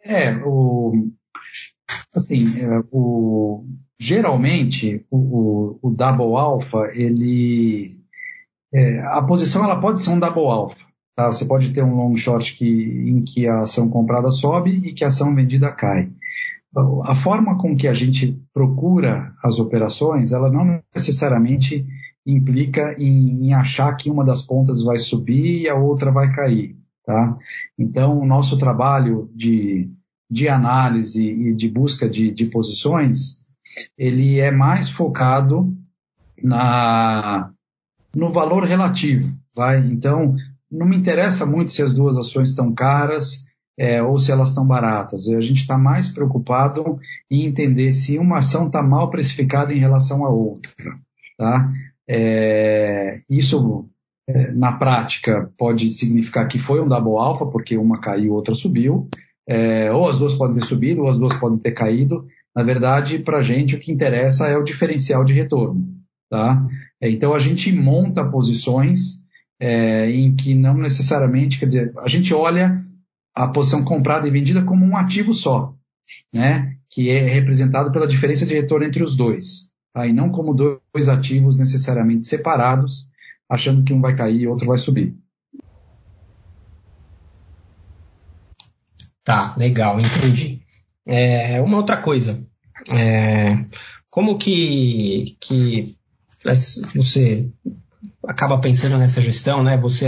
É, 0.05 0.33
o, 0.45 1.09
assim, 2.19 2.45
é, 2.61 2.83
o, 2.91 3.65
geralmente 3.99 5.05
o, 5.11 5.17
o, 5.17 5.79
o 5.83 5.91
double 5.91 6.37
alpha, 6.37 6.91
ele 6.95 8.01
é, 8.73 9.01
a 9.09 9.23
posição 9.23 9.65
ela 9.65 9.81
pode 9.81 10.03
ser 10.03 10.11
um 10.11 10.19
double 10.19 10.45
alpha. 10.45 10.85
Tá? 11.17 11.33
Você 11.33 11.47
pode 11.47 11.73
ter 11.73 11.83
um 11.83 11.95
long 11.95 12.15
short 12.17 12.55
que, 12.57 12.67
em 12.67 13.23
que 13.25 13.47
a 13.49 13.63
ação 13.63 13.89
comprada 13.89 14.31
sobe 14.31 14.71
e 14.71 14.93
que 14.93 15.03
a 15.03 15.09
ação 15.09 15.35
vendida 15.35 15.73
cai. 15.73 16.11
A 17.05 17.15
forma 17.15 17.57
com 17.57 17.75
que 17.75 17.89
a 17.89 17.95
gente 17.95 18.39
procura 18.53 19.33
as 19.43 19.59
operações, 19.59 20.33
ela 20.33 20.51
não 20.51 20.83
necessariamente 20.95 21.87
implica 22.27 22.95
em, 22.99 23.47
em 23.47 23.55
achar 23.55 23.97
que 23.97 24.11
uma 24.11 24.23
das 24.23 24.43
pontas 24.43 24.83
vai 24.83 24.99
subir 24.99 25.63
e 25.63 25.69
a 25.71 25.75
outra 25.75 26.13
vai 26.13 26.31
cair. 26.35 26.77
Tá? 27.03 27.39
Então, 27.79 28.19
o 28.19 28.27
nosso 28.27 28.59
trabalho 28.59 29.31
de, 29.35 29.91
de 30.31 30.49
análise 30.49 31.25
e 31.25 31.55
de 31.55 31.69
busca 31.69 32.09
de, 32.09 32.31
de 32.31 32.47
posições, 32.47 33.47
ele 33.97 34.41
é 34.41 34.51
mais 34.51 34.89
focado 34.89 35.75
na, 36.43 37.51
no 38.15 38.33
valor 38.33 38.65
relativo. 38.65 39.33
Vai? 39.55 39.79
Então, 39.87 40.35
não 40.71 40.87
me 40.87 40.97
interessa 40.97 41.47
muito 41.47 41.71
se 41.71 41.83
as 41.83 41.95
duas 41.95 42.17
ações 42.17 42.51
estão 42.51 42.75
caras 42.75 43.47
é, 43.79 44.03
ou 44.03 44.19
se 44.19 44.33
elas 44.33 44.51
estão 44.51 44.67
baratas. 44.67 45.29
A 45.29 45.41
gente 45.41 45.61
está 45.61 45.77
mais 45.77 46.09
preocupado 46.13 46.99
em 47.31 47.45
entender 47.45 47.93
se 47.93 48.19
uma 48.19 48.39
ação 48.39 48.67
está 48.67 48.83
mal 48.83 49.11
precificada 49.11 49.73
em 49.73 49.79
relação 49.79 50.25
à 50.25 50.31
outra. 50.31 50.99
Tá? 51.37 51.71
É, 52.09 53.21
isso, 53.29 53.89
é, 54.29 54.53
na 54.53 54.73
prática, 54.73 55.53
pode 55.59 55.91
significar 55.91 56.49
que 56.49 56.59
foi 56.59 56.81
um 56.81 56.89
double 56.89 57.19
alpha, 57.19 57.47
porque 57.47 57.77
uma 57.77 58.01
caiu, 58.01 58.33
outra 58.33 58.55
subiu. 58.55 59.09
É, 59.49 59.93
ou 59.93 60.09
as 60.09 60.19
duas 60.19 60.35
podem 60.35 60.61
ter 60.61 60.67
subido, 60.67 61.03
ou 61.03 61.11
as 61.11 61.19
duas 61.19 61.35
podem 61.39 61.59
ter 61.59 61.73
caído. 61.73 62.27
Na 62.55 62.63
verdade, 62.63 63.19
para 63.19 63.39
a 63.39 63.43
gente 63.43 63.77
o 63.77 63.79
que 63.79 63.93
interessa 63.93 64.49
é 64.49 64.57
o 64.57 64.65
diferencial 64.65 65.25
de 65.25 65.33
retorno. 65.33 65.87
Tá? 66.31 66.67
É, 67.01 67.09
então 67.09 67.35
a 67.35 67.39
gente 67.39 67.73
monta 67.73 68.29
posições 68.29 69.23
é, 69.61 70.11
em 70.11 70.35
que 70.35 70.55
não 70.55 70.77
necessariamente, 70.77 71.59
quer 71.59 71.67
dizer, 71.67 71.93
a 71.99 72.09
gente 72.09 72.33
olha 72.35 72.85
a 73.35 73.49
posição 73.49 73.85
comprada 73.85 74.27
e 74.27 74.31
vendida 74.31 74.63
como 74.63 74.85
um 74.85 74.97
ativo 74.97 75.33
só, 75.35 75.75
né? 76.33 76.75
que 76.91 77.11
é 77.11 77.19
representado 77.19 77.93
pela 77.93 78.09
diferença 78.09 78.47
de 78.47 78.55
retorno 78.55 78.87
entre 78.87 79.03
os 79.03 79.17
dois, 79.17 79.71
tá? 79.93 80.07
e 80.07 80.13
não 80.13 80.31
como 80.31 80.55
dois 80.55 81.09
ativos 81.09 81.59
necessariamente 81.59 82.27
separados, 82.27 83.09
achando 83.49 83.85
que 83.85 83.93
um 83.93 84.01
vai 84.01 84.17
cair 84.17 84.41
e 84.41 84.47
outro 84.49 84.67
vai 84.67 84.79
subir. 84.79 85.15
Tá, 89.27 89.57
legal, 89.57 89.99
entendi. 89.99 90.61
É, 91.05 91.61
uma 91.61 91.79
outra 91.79 91.97
coisa, 91.97 92.47
é, 92.89 93.59
como 94.09 94.39
que, 94.39 95.37
que 95.41 95.97
você 96.95 97.49
acaba 98.25 98.57
pensando 98.59 98.97
nessa 98.97 99.21
gestão, 99.21 99.65
né? 99.65 99.77
Você, 99.79 100.07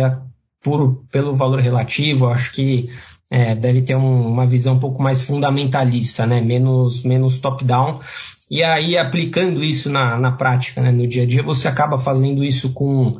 por, 0.62 1.04
pelo 1.10 1.34
valor 1.34 1.58
relativo, 1.58 2.28
acho 2.28 2.52
que 2.52 2.90
é, 3.28 3.56
deve 3.56 3.82
ter 3.82 3.96
um, 3.96 4.28
uma 4.28 4.46
visão 4.46 4.76
um 4.76 4.78
pouco 4.78 5.02
mais 5.02 5.20
fundamentalista, 5.20 6.25
né? 6.25 6.40
Menos, 6.40 7.02
menos 7.02 7.38
top-down. 7.38 7.98
E 8.48 8.62
aí, 8.62 8.96
aplicando 8.96 9.64
isso 9.64 9.90
na, 9.90 10.16
na 10.16 10.30
prática, 10.30 10.80
né? 10.80 10.92
no 10.92 11.08
dia 11.08 11.25
a 11.25 11.26
dia, 11.26 11.42
você 11.42 11.66
acaba 11.66 11.98
fazendo 11.98 12.44
isso 12.44 12.72
com 12.72 13.18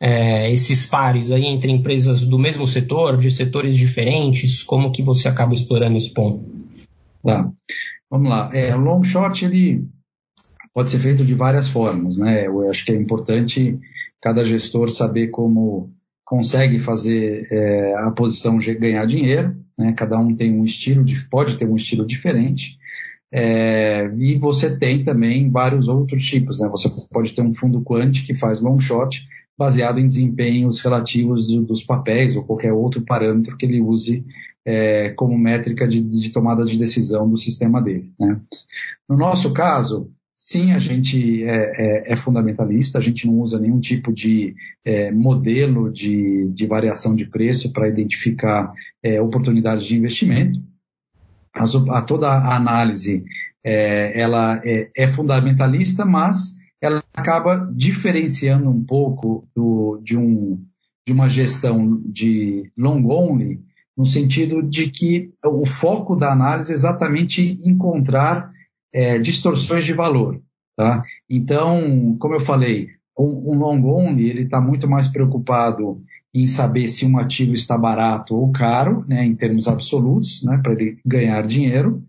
é, 0.00 0.50
esses 0.50 0.86
pares 0.86 1.30
aí 1.30 1.44
entre 1.44 1.70
empresas 1.70 2.26
do 2.26 2.38
mesmo 2.38 2.66
setor, 2.66 3.18
de 3.18 3.30
setores 3.30 3.76
diferentes, 3.76 4.62
como 4.62 4.90
que 4.90 5.02
você 5.02 5.28
acaba 5.28 5.52
explorando 5.52 5.98
esse 5.98 6.12
ponto? 6.12 6.42
Tá. 7.22 7.50
Vamos 8.10 8.30
lá. 8.30 8.50
É, 8.54 8.74
o 8.74 8.80
long 8.80 9.02
short 9.04 9.44
ele 9.44 9.84
pode 10.72 10.90
ser 10.90 10.98
feito 10.98 11.24
de 11.24 11.34
várias 11.34 11.68
formas, 11.68 12.16
né? 12.16 12.46
Eu 12.46 12.68
acho 12.70 12.84
que 12.84 12.92
é 12.92 12.96
importante 12.96 13.78
cada 14.22 14.44
gestor 14.44 14.90
saber 14.90 15.28
como 15.28 15.92
consegue 16.24 16.78
fazer 16.78 17.46
é, 17.50 17.94
a 17.96 18.10
posição 18.10 18.58
ganhar 18.58 19.04
dinheiro, 19.04 19.54
né? 19.76 19.92
Cada 19.92 20.18
um 20.18 20.34
tem 20.34 20.52
um 20.52 20.64
estilo, 20.64 21.04
pode 21.30 21.58
ter 21.58 21.68
um 21.68 21.76
estilo 21.76 22.06
diferente. 22.06 22.78
É, 23.32 24.10
e 24.16 24.36
você 24.38 24.76
tem 24.76 25.04
também 25.04 25.50
vários 25.50 25.86
outros 25.88 26.24
tipos, 26.24 26.58
né? 26.58 26.68
Você 26.68 26.88
pode 27.10 27.34
ter 27.34 27.42
um 27.42 27.54
fundo 27.54 27.82
quant 27.82 28.12
que 28.24 28.34
faz 28.34 28.62
long 28.62 28.80
short 28.80 29.26
baseado 29.60 30.00
em 30.00 30.06
desempenhos 30.06 30.80
relativos 30.80 31.46
dos 31.48 31.84
papéis 31.84 32.34
ou 32.34 32.42
qualquer 32.42 32.72
outro 32.72 33.02
parâmetro 33.02 33.58
que 33.58 33.66
ele 33.66 33.78
use 33.78 34.24
é, 34.64 35.10
como 35.10 35.36
métrica 35.36 35.86
de, 35.86 36.00
de, 36.00 36.30
tomada 36.30 36.64
de 36.64 36.78
decisão 36.78 37.28
do 37.28 37.36
sistema 37.36 37.82
dele. 37.82 38.10
Né? 38.18 38.40
No 39.06 39.18
nosso 39.18 39.52
caso, 39.52 40.10
sim, 40.34 40.72
a 40.72 40.78
gente 40.78 41.44
é, 41.44 42.06
é, 42.08 42.12
é, 42.14 42.16
fundamentalista, 42.16 42.96
a 42.96 43.02
gente 43.02 43.26
não 43.26 43.34
usa 43.34 43.60
nenhum 43.60 43.80
tipo 43.80 44.10
de 44.14 44.54
é, 44.82 45.12
modelo 45.12 45.92
de, 45.92 46.48
de, 46.54 46.66
variação 46.66 47.14
de 47.14 47.26
preço 47.26 47.70
para 47.70 47.86
identificar 47.86 48.72
é, 49.02 49.20
oportunidades 49.20 49.84
de 49.84 49.94
investimento. 49.94 50.58
A, 51.52 52.00
toda 52.00 52.30
a 52.30 52.56
análise 52.56 53.26
é, 53.62 54.18
ela 54.18 54.58
é, 54.64 54.88
é, 54.96 55.06
fundamentalista, 55.06 56.06
mas 56.06 56.58
acaba 57.14 57.70
diferenciando 57.74 58.70
um 58.70 58.82
pouco 58.84 59.46
do, 59.54 60.00
de, 60.02 60.16
um, 60.16 60.62
de 61.06 61.12
uma 61.12 61.28
gestão 61.28 62.00
de 62.06 62.70
long 62.76 63.04
only, 63.06 63.60
no 63.96 64.06
sentido 64.06 64.62
de 64.62 64.90
que 64.90 65.32
o 65.44 65.66
foco 65.66 66.16
da 66.16 66.32
análise 66.32 66.72
é 66.72 66.74
exatamente 66.74 67.60
encontrar 67.64 68.50
é, 68.92 69.18
distorções 69.18 69.84
de 69.84 69.92
valor. 69.92 70.40
Tá? 70.76 71.04
Então, 71.28 72.16
como 72.18 72.34
eu 72.34 72.40
falei, 72.40 72.88
um, 73.18 73.52
um 73.52 73.58
long 73.58 73.84
only 73.84 74.30
ele 74.30 74.42
está 74.42 74.60
muito 74.60 74.88
mais 74.88 75.08
preocupado 75.08 76.02
em 76.32 76.46
saber 76.46 76.88
se 76.88 77.04
um 77.04 77.18
ativo 77.18 77.54
está 77.54 77.76
barato 77.76 78.36
ou 78.36 78.50
caro, 78.52 79.04
né, 79.06 79.24
em 79.24 79.34
termos 79.34 79.66
absolutos, 79.66 80.42
né, 80.44 80.58
para 80.62 80.72
ele 80.72 80.98
ganhar 81.04 81.46
dinheiro. 81.46 82.02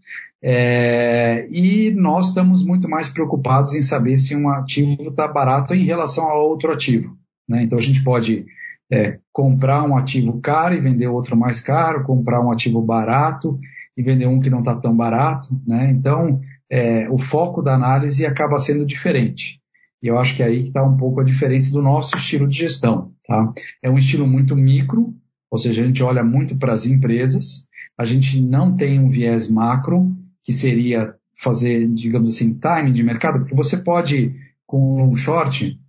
É, 0.44 1.48
e 1.52 1.92
nós 1.92 2.30
estamos 2.30 2.66
muito 2.66 2.90
mais 2.90 3.10
preocupados 3.10 3.76
em 3.76 3.82
saber 3.82 4.18
se 4.18 4.36
um 4.36 4.50
ativo 4.50 5.10
está 5.10 5.28
barato 5.28 5.76
em 5.76 5.86
relação 5.86 6.28
a 6.28 6.42
outro 6.42 6.72
ativo. 6.72 7.16
Né? 7.48 7.64
Então 7.64 7.78
a 7.78 7.82
gente 7.82 8.04
pode 8.04 8.46
é, 8.92 9.20
comprar 9.32 9.84
um 9.84 9.96
ativo 9.96 10.40
caro 10.42 10.74
e 10.74 10.82
vender 10.82 11.08
outro 11.08 11.38
mais 11.38 11.62
caro, 11.62 12.04
comprar 12.04 12.42
um 12.42 12.52
ativo 12.52 12.82
barato 12.82 13.60
e 13.96 14.02
vender 14.02 14.26
um 14.26 14.40
que 14.40 14.50
não 14.50 14.60
está 14.60 14.76
tão 14.76 14.96
barato. 14.98 15.50
Né? 15.68 15.92
Então 15.92 16.42
é, 16.70 17.08
o 17.10 17.18
foco 17.18 17.62
da 17.62 17.76
análise 17.76 18.26
acaba 18.26 18.58
sendo 18.58 18.86
diferente. 18.86 19.62
E 20.02 20.08
eu 20.08 20.18
acho 20.18 20.36
que 20.36 20.42
é 20.42 20.48
aí 20.48 20.68
está 20.68 20.84
um 20.84 20.98
pouco 20.98 21.22
a 21.22 21.24
diferença 21.24 21.72
do 21.72 21.82
nosso 21.82 22.18
estilo 22.18 22.48
de 22.48 22.58
gestão. 22.58 23.12
Tá? 23.28 23.54
É 23.84 23.90
um 23.90 23.98
estilo 23.98 24.26
muito 24.26 24.56
micro, 24.56 25.14
ou 25.52 25.60
seja, 25.60 25.84
a 25.84 25.86
gente 25.86 26.02
olha 26.02 26.24
muito 26.24 26.58
para 26.58 26.74
as 26.74 26.86
empresas, 26.88 27.68
a 27.98 28.06
gente 28.06 28.42
não 28.42 28.76
tem 28.76 29.00
um 29.00 29.10
viés 29.10 29.52
macro, 29.52 30.16
que 30.44 30.54
seria 30.54 31.16
fazer, 31.38 31.88
digamos 31.88 32.30
assim, 32.30 32.54
timing 32.54 32.94
de 32.94 33.04
mercado, 33.04 33.40
porque 33.40 33.56
você 33.56 33.78
pode, 33.78 34.36
com 34.66 35.04
um 35.04 35.16
short, 35.16 35.80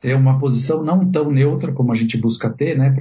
ter 0.00 0.16
uma 0.16 0.38
posição 0.38 0.82
não 0.82 1.10
tão 1.10 1.30
neutra 1.30 1.72
como 1.72 1.92
a 1.92 1.94
gente 1.94 2.16
busca 2.16 2.50
ter, 2.50 2.76
né, 2.76 2.94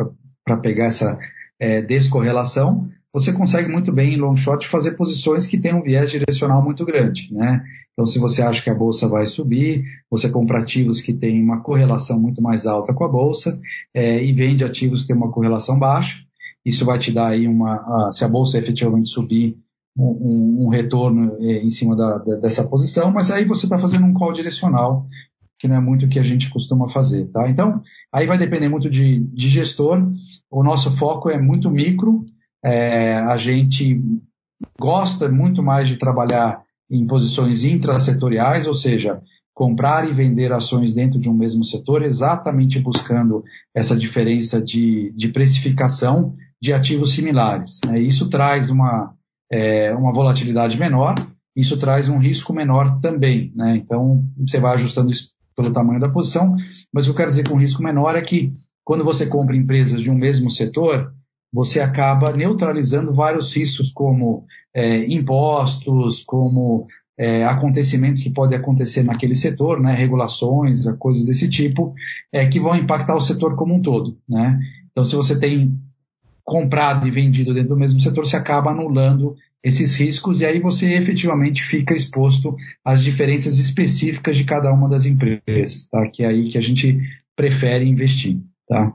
para 0.43 0.58
pegar 0.58 0.86
essa 0.86 1.17
é, 1.60 1.81
descorrelação, 1.81 2.89
você 3.12 3.34
consegue 3.34 3.72
muito 3.72 3.91
bem 3.91 4.13
em 4.13 4.17
long 4.17 4.36
short 4.36 4.67
fazer 4.67 4.91
posições 4.91 5.48
que 5.48 5.58
têm 5.58 5.74
um 5.74 5.81
viés 5.81 6.12
direcional 6.12 6.63
muito 6.63 6.86
grande, 6.86 7.34
né? 7.34 7.63
Então, 7.93 8.05
se 8.05 8.19
você 8.19 8.41
acha 8.41 8.62
que 8.63 8.69
a 8.69 8.75
bolsa 8.75 9.10
vai 9.10 9.25
subir, 9.25 9.84
você 10.10 10.29
compra 10.29 10.60
ativos 10.60 11.01
que 11.01 11.12
têm 11.12 11.43
uma 11.43 11.62
correlação 11.62 12.19
muito 12.19 12.41
mais 12.41 12.67
alta 12.67 12.93
com 12.93 13.03
a 13.03 13.10
bolsa 13.10 13.60
é, 13.93 14.24
e 14.24 14.31
vende 14.31 14.63
ativos 14.63 15.01
que 15.01 15.08
têm 15.08 15.15
uma 15.15 15.31
correlação 15.31 15.77
baixa. 15.77 16.19
Isso 16.63 16.86
vai 16.86 17.00
te 17.00 17.12
dar 17.12 17.29
aí 17.29 17.48
uma, 17.48 18.12
se 18.12 18.24
a 18.24 18.27
bolsa 18.27 18.60
efetivamente 18.60 19.10
subir, 19.10 19.58
um, 20.00 20.65
um 20.65 20.70
retorno 20.70 21.34
é, 21.39 21.63
em 21.63 21.70
cima 21.70 21.96
da, 21.96 22.18
da, 22.20 22.36
dessa 22.38 22.68
posição, 22.68 23.12
mas 23.12 23.29
aí 23.29 23.46
você 23.46 23.65
está 23.65 23.77
fazendo 23.77 24.06
um 24.06 24.13
call 24.13 24.32
direcional, 24.34 25.06
que 25.58 25.68
não 25.68 25.75
é 25.75 25.82
muito 25.82 26.06
o 26.06 26.10
que 26.10 26.20
a 26.20 26.24
gente 26.24 26.50
costuma 26.50 26.88
fazer, 26.88 27.25
tá? 27.27 27.50
Então, 27.50 27.82
aí 28.13 28.25
vai 28.25 28.38
depender 28.38 28.70
muito 28.70 28.89
de, 28.89 29.20
de 29.20 29.50
gestor. 29.50 30.10
O 30.50 30.63
nosso 30.63 30.89
foco 30.91 31.29
é 31.29 31.39
muito 31.39 31.70
micro, 31.70 32.25
é, 32.63 33.15
a 33.15 33.36
gente 33.36 34.01
gosta 34.79 35.29
muito 35.29 35.62
mais 35.62 35.88
de 35.88 35.98
trabalhar 35.98 36.63
em 36.89 37.06
posições 37.06 37.63
intrasetoriais, 37.63 38.68
ou 38.68 38.74
seja, 38.74 39.22
comprar 39.53 40.08
e 40.08 40.13
vender 40.13 40.53
ações 40.53 40.94
dentro 40.94 41.20
de 41.20 41.29
um 41.29 41.34
mesmo 41.34 41.65
setor, 41.65 42.01
exatamente 42.01 42.79
buscando 42.79 43.44
essa 43.75 43.96
diferença 43.96 44.62
de, 44.62 45.12
de 45.15 45.27
precificação 45.27 46.34
de 46.62 46.74
ativos 46.74 47.13
similares. 47.13 47.79
Né? 47.86 48.02
Isso 48.02 48.30
traz 48.30 48.69
uma, 48.69 49.13
é, 49.51 49.93
uma 49.93 50.13
volatilidade 50.13 50.77
menor, 50.77 51.15
isso 51.55 51.77
traz 51.77 52.07
um 52.09 52.19
risco 52.19 52.53
menor 52.53 52.99
também. 52.99 53.51
Né? 53.55 53.77
Então, 53.77 54.23
você 54.38 54.59
vai 54.59 54.73
ajustando 54.75 55.12
isso 55.12 55.33
pelo 55.55 55.73
tamanho 55.73 55.99
da 55.99 56.09
posição, 56.09 56.55
mas 56.93 57.03
o 57.03 57.07
que 57.07 57.12
eu 57.12 57.15
quero 57.15 57.29
dizer 57.29 57.47
com 57.47 57.59
risco 57.59 57.83
menor 57.83 58.15
é 58.15 58.21
que 58.21 58.53
quando 58.85 59.03
você 59.03 59.27
compra 59.27 59.55
empresas 59.55 60.01
de 60.01 60.09
um 60.09 60.15
mesmo 60.15 60.49
setor, 60.49 61.13
você 61.51 61.79
acaba 61.79 62.31
neutralizando 62.31 63.13
vários 63.13 63.55
riscos, 63.55 63.91
como 63.91 64.45
é, 64.73 65.05
impostos, 65.12 66.23
como 66.23 66.88
é, 67.17 67.43
acontecimentos 67.43 68.23
que 68.23 68.31
podem 68.31 68.57
acontecer 68.57 69.03
naquele 69.03 69.35
setor, 69.35 69.81
né, 69.81 69.93
regulações, 69.93 70.85
coisas 70.97 71.25
desse 71.25 71.49
tipo, 71.49 71.93
é, 72.31 72.47
que 72.47 72.59
vão 72.59 72.75
impactar 72.75 73.15
o 73.15 73.21
setor 73.21 73.55
como 73.55 73.75
um 73.75 73.81
todo. 73.81 74.17
Né? 74.27 74.59
Então, 74.89 75.03
se 75.03 75.15
você 75.15 75.38
tem 75.38 75.77
comprado 76.49 77.07
e 77.07 77.12
vendido 77.12 77.53
dentro 77.53 77.69
do 77.69 77.77
mesmo 77.77 78.01
setor, 78.01 78.25
você 78.25 78.35
acaba 78.35 78.71
anulando 78.71 79.35
esses 79.63 79.95
riscos 79.95 80.41
e 80.41 80.45
aí 80.45 80.59
você 80.59 80.95
efetivamente 80.95 81.62
fica 81.63 81.95
exposto 81.95 82.55
às 82.83 83.03
diferenças 83.03 83.59
específicas 83.59 84.35
de 84.35 84.43
cada 84.43 84.71
uma 84.73 84.89
das 84.89 85.05
empresas, 85.05 85.85
tá? 85.85 86.07
Que 86.07 86.23
é 86.23 86.27
aí 86.27 86.49
que 86.49 86.57
a 86.57 86.62
gente 86.62 86.99
prefere 87.35 87.85
investir, 87.85 88.39
tá? 88.67 88.93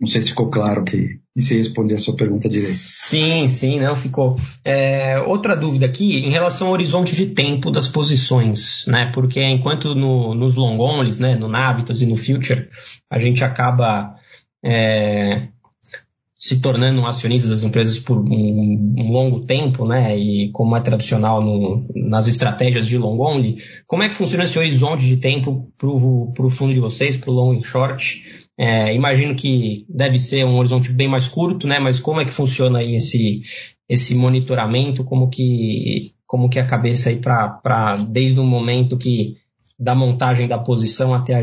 Não 0.00 0.06
sei 0.06 0.22
se 0.22 0.30
ficou 0.30 0.50
claro 0.50 0.84
que 0.84 1.18
e 1.34 1.42
se 1.42 1.56
responder 1.56 1.94
a 1.94 1.98
sua 1.98 2.16
pergunta 2.16 2.48
direito. 2.48 2.70
Sim, 2.70 3.46
sim, 3.46 3.78
não 3.78 3.94
ficou. 3.94 4.36
É, 4.64 5.18
outra 5.20 5.54
dúvida 5.54 5.84
aqui 5.84 6.16
em 6.16 6.30
relação 6.30 6.68
ao 6.68 6.72
horizonte 6.72 7.14
de 7.14 7.26
tempo 7.26 7.70
das 7.70 7.88
posições, 7.88 8.84
né? 8.86 9.10
Porque 9.12 9.42
enquanto 9.42 9.94
no, 9.94 10.34
nos 10.34 10.54
long 10.54 10.78
onlys, 10.78 11.18
né, 11.18 11.34
no 11.34 11.48
Navitas 11.48 12.00
e 12.00 12.06
no 12.06 12.16
Future, 12.16 12.68
a 13.10 13.18
gente 13.18 13.44
acaba 13.44 14.16
é, 14.64 15.48
se 16.38 16.60
tornando 16.60 17.00
um 17.00 17.06
acionista 17.06 17.48
das 17.48 17.62
empresas 17.62 17.98
por 17.98 18.18
um, 18.18 18.94
um, 18.98 19.10
longo 19.10 19.40
tempo, 19.40 19.86
né? 19.86 20.16
E 20.18 20.50
como 20.52 20.76
é 20.76 20.80
tradicional 20.80 21.42
no, 21.42 21.88
nas 21.94 22.28
estratégias 22.28 22.86
de 22.86 22.98
long 22.98 23.18
only, 23.18 23.56
como 23.86 24.02
é 24.02 24.08
que 24.08 24.14
funciona 24.14 24.44
esse 24.44 24.58
horizonte 24.58 25.06
de 25.06 25.16
tempo 25.16 25.72
para 25.78 25.88
o 25.88 26.50
fundo 26.50 26.74
de 26.74 26.80
vocês, 26.80 27.16
para 27.16 27.30
o 27.30 27.34
long 27.34 27.54
e 27.54 27.64
short? 27.64 28.22
É, 28.58 28.94
imagino 28.94 29.34
que 29.34 29.86
deve 29.88 30.18
ser 30.18 30.44
um 30.44 30.58
horizonte 30.58 30.92
bem 30.92 31.08
mais 31.08 31.26
curto, 31.26 31.66
né? 31.66 31.78
Mas 31.78 31.98
como 31.98 32.20
é 32.20 32.24
que 32.24 32.32
funciona 32.32 32.80
aí 32.80 32.96
esse, 32.96 33.40
esse 33.88 34.14
monitoramento? 34.14 35.04
Como 35.04 35.30
que, 35.30 36.12
como 36.26 36.50
que 36.50 36.58
é 36.58 36.62
a 36.62 36.66
cabeça 36.66 37.08
aí 37.08 37.16
para 37.16 37.96
desde 38.08 38.38
o 38.38 38.44
momento 38.44 38.98
que 38.98 39.36
da 39.78 39.94
montagem 39.94 40.48
da 40.48 40.58
posição 40.58 41.14
até 41.14 41.34
a, 41.34 41.40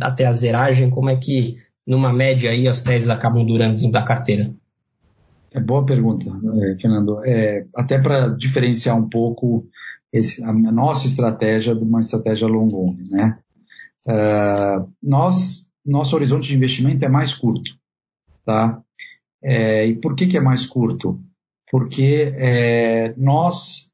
até 0.00 0.26
a 0.26 0.32
zeragem, 0.32 0.90
como 0.90 1.10
é 1.10 1.16
que 1.16 1.56
numa 1.86 2.12
média 2.12 2.50
aí 2.50 2.66
as 2.66 2.82
teses 2.82 3.08
acabam 3.08 3.44
durando 3.44 3.76
dentro 3.76 3.92
da 3.92 4.02
carteira? 4.02 4.52
É 5.52 5.60
boa 5.60 5.84
pergunta, 5.86 6.26
é, 6.28 6.76
Fernando. 6.80 7.24
É, 7.24 7.66
até 7.74 7.98
para 7.98 8.28
diferenciar 8.28 8.98
um 8.98 9.08
pouco 9.08 9.66
esse, 10.12 10.42
a 10.44 10.52
nossa 10.52 11.06
estratégia 11.06 11.74
de 11.74 11.84
uma 11.84 12.00
estratégia 12.00 12.48
long 12.48 12.68
only, 12.72 13.10
né? 13.10 13.38
Uh, 14.06 14.88
nós 15.02 15.66
nosso 15.86 16.16
horizonte 16.16 16.48
de 16.48 16.56
investimento 16.56 17.04
é 17.04 17.08
mais 17.08 17.32
curto, 17.32 17.70
tá? 18.44 18.82
É, 19.42 19.86
e 19.86 19.94
por 19.94 20.16
que, 20.16 20.26
que 20.26 20.36
é 20.36 20.40
mais 20.40 20.66
curto? 20.66 21.20
Porque 21.70 22.32
é, 22.34 23.14
nós, 23.16 23.90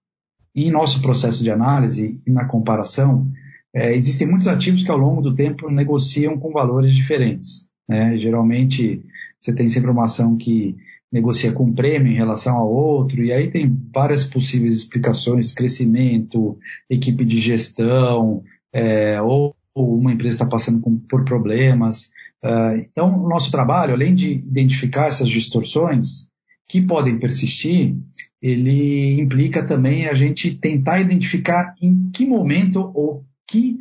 em 0.55 0.71
nosso 0.71 1.03
processo 1.03 1.43
de 1.43 1.51
análise 1.51 2.17
e 2.27 2.31
na 2.31 2.47
comparação, 2.47 3.31
é, 3.75 3.95
existem 3.95 4.27
muitos 4.27 4.49
ativos 4.49 4.83
que 4.83 4.91
ao 4.91 4.97
longo 4.97 5.21
do 5.21 5.35
tempo 5.35 5.71
negociam 5.71 6.39
com 6.39 6.53
valores 6.53 6.95
diferentes. 6.95 7.69
Né? 7.89 8.17
Geralmente, 8.19 9.05
você 9.39 9.55
tem 9.55 9.69
sempre 9.69 9.91
uma 9.91 10.05
ação 10.05 10.37
que 10.37 10.77
negocia 11.11 11.53
com 11.53 11.75
prêmio 11.75 12.13
em 12.13 12.17
relação 12.17 12.57
ao 12.57 12.73
outro, 12.73 13.23
e 13.23 13.33
aí 13.33 13.51
tem 13.51 13.77
várias 13.95 14.25
possíveis 14.25 14.73
explicações, 14.75 15.53
crescimento, 15.53 16.59
equipe 16.89 17.25
de 17.25 17.39
gestão, 17.39 18.43
é, 18.73 19.21
ou 19.21 19.55
ou 19.75 19.97
uma 19.97 20.13
empresa 20.13 20.37
está 20.37 20.47
passando 20.47 20.81
com, 20.81 20.99
por 20.99 21.25
problemas. 21.25 22.13
Uh, 22.45 22.77
então, 22.91 23.25
o 23.25 23.29
nosso 23.29 23.51
trabalho, 23.51 23.95
além 23.95 24.15
de 24.15 24.33
identificar 24.33 25.07
essas 25.07 25.29
distorções 25.29 26.29
que 26.69 26.81
podem 26.81 27.19
persistir, 27.19 27.97
ele 28.41 29.21
implica 29.21 29.65
também 29.65 30.07
a 30.07 30.15
gente 30.15 30.55
tentar 30.55 31.01
identificar 31.01 31.75
em 31.81 32.11
que 32.11 32.27
momento 32.27 32.91
ou 32.95 33.25
que 33.49 33.79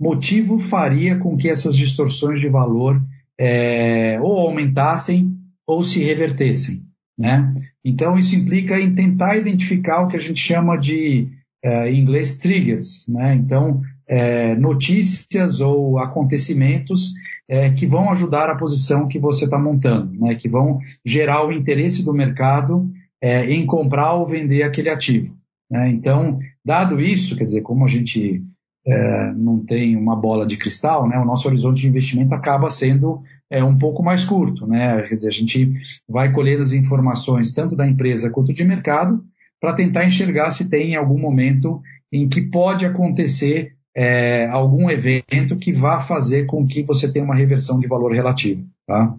motivo 0.00 0.58
faria 0.58 1.18
com 1.18 1.36
que 1.36 1.48
essas 1.48 1.76
distorções 1.76 2.40
de 2.40 2.48
valor 2.48 3.00
é, 3.40 4.20
ou 4.20 4.38
aumentassem 4.38 5.34
ou 5.66 5.82
se 5.82 6.02
revertessem. 6.02 6.82
Né? 7.18 7.54
Então, 7.82 8.18
isso 8.18 8.36
implica 8.36 8.78
em 8.78 8.94
tentar 8.94 9.36
identificar 9.38 10.02
o 10.02 10.08
que 10.08 10.16
a 10.16 10.20
gente 10.20 10.38
chama 10.38 10.76
de, 10.76 11.28
uh, 11.64 11.86
em 11.86 12.00
inglês, 12.00 12.38
triggers. 12.38 13.06
Né? 13.08 13.34
Então, 13.34 13.80
é, 14.06 14.54
notícias 14.56 15.60
ou 15.60 15.98
acontecimentos 15.98 17.14
é, 17.48 17.70
que 17.70 17.86
vão 17.86 18.10
ajudar 18.10 18.50
a 18.50 18.56
posição 18.56 19.08
que 19.08 19.18
você 19.18 19.44
está 19.44 19.58
montando, 19.58 20.12
né, 20.20 20.34
que 20.34 20.48
vão 20.48 20.78
gerar 21.04 21.46
o 21.46 21.52
interesse 21.52 22.04
do 22.04 22.12
mercado 22.12 22.90
é, 23.22 23.50
em 23.52 23.64
comprar 23.64 24.14
ou 24.14 24.26
vender 24.26 24.64
aquele 24.64 24.90
ativo. 24.90 25.34
Né? 25.70 25.90
Então, 25.90 26.38
dado 26.64 27.00
isso, 27.00 27.36
quer 27.36 27.44
dizer, 27.44 27.62
como 27.62 27.84
a 27.84 27.88
gente 27.88 28.44
é, 28.86 29.32
não 29.32 29.58
tem 29.58 29.96
uma 29.96 30.16
bola 30.16 30.46
de 30.46 30.56
cristal, 30.56 31.08
né, 31.08 31.18
o 31.18 31.24
nosso 31.24 31.46
horizonte 31.46 31.82
de 31.82 31.88
investimento 31.88 32.34
acaba 32.34 32.70
sendo 32.70 33.22
é, 33.50 33.62
um 33.62 33.76
pouco 33.76 34.02
mais 34.02 34.24
curto. 34.24 34.66
Né? 34.66 35.02
Quer 35.02 35.16
dizer, 35.16 35.28
a 35.28 35.32
gente 35.32 35.72
vai 36.08 36.32
colher 36.32 36.58
as 36.60 36.72
informações 36.72 37.52
tanto 37.52 37.76
da 37.76 37.86
empresa 37.86 38.30
quanto 38.30 38.52
de 38.52 38.64
mercado 38.64 39.22
para 39.60 39.74
tentar 39.74 40.04
enxergar 40.04 40.50
se 40.50 40.70
tem 40.70 40.96
algum 40.96 41.18
momento 41.18 41.82
em 42.10 42.28
que 42.28 42.40
pode 42.40 42.86
acontecer 42.86 43.74
é, 43.94 44.46
algum 44.46 44.88
evento 44.88 45.56
que 45.58 45.72
vá 45.72 46.00
fazer 46.00 46.46
com 46.46 46.66
que 46.66 46.82
você 46.82 47.12
tenha 47.12 47.24
uma 47.24 47.34
reversão 47.34 47.78
de 47.78 47.86
valor 47.86 48.12
relativo. 48.12 48.64
Tá? 48.86 49.14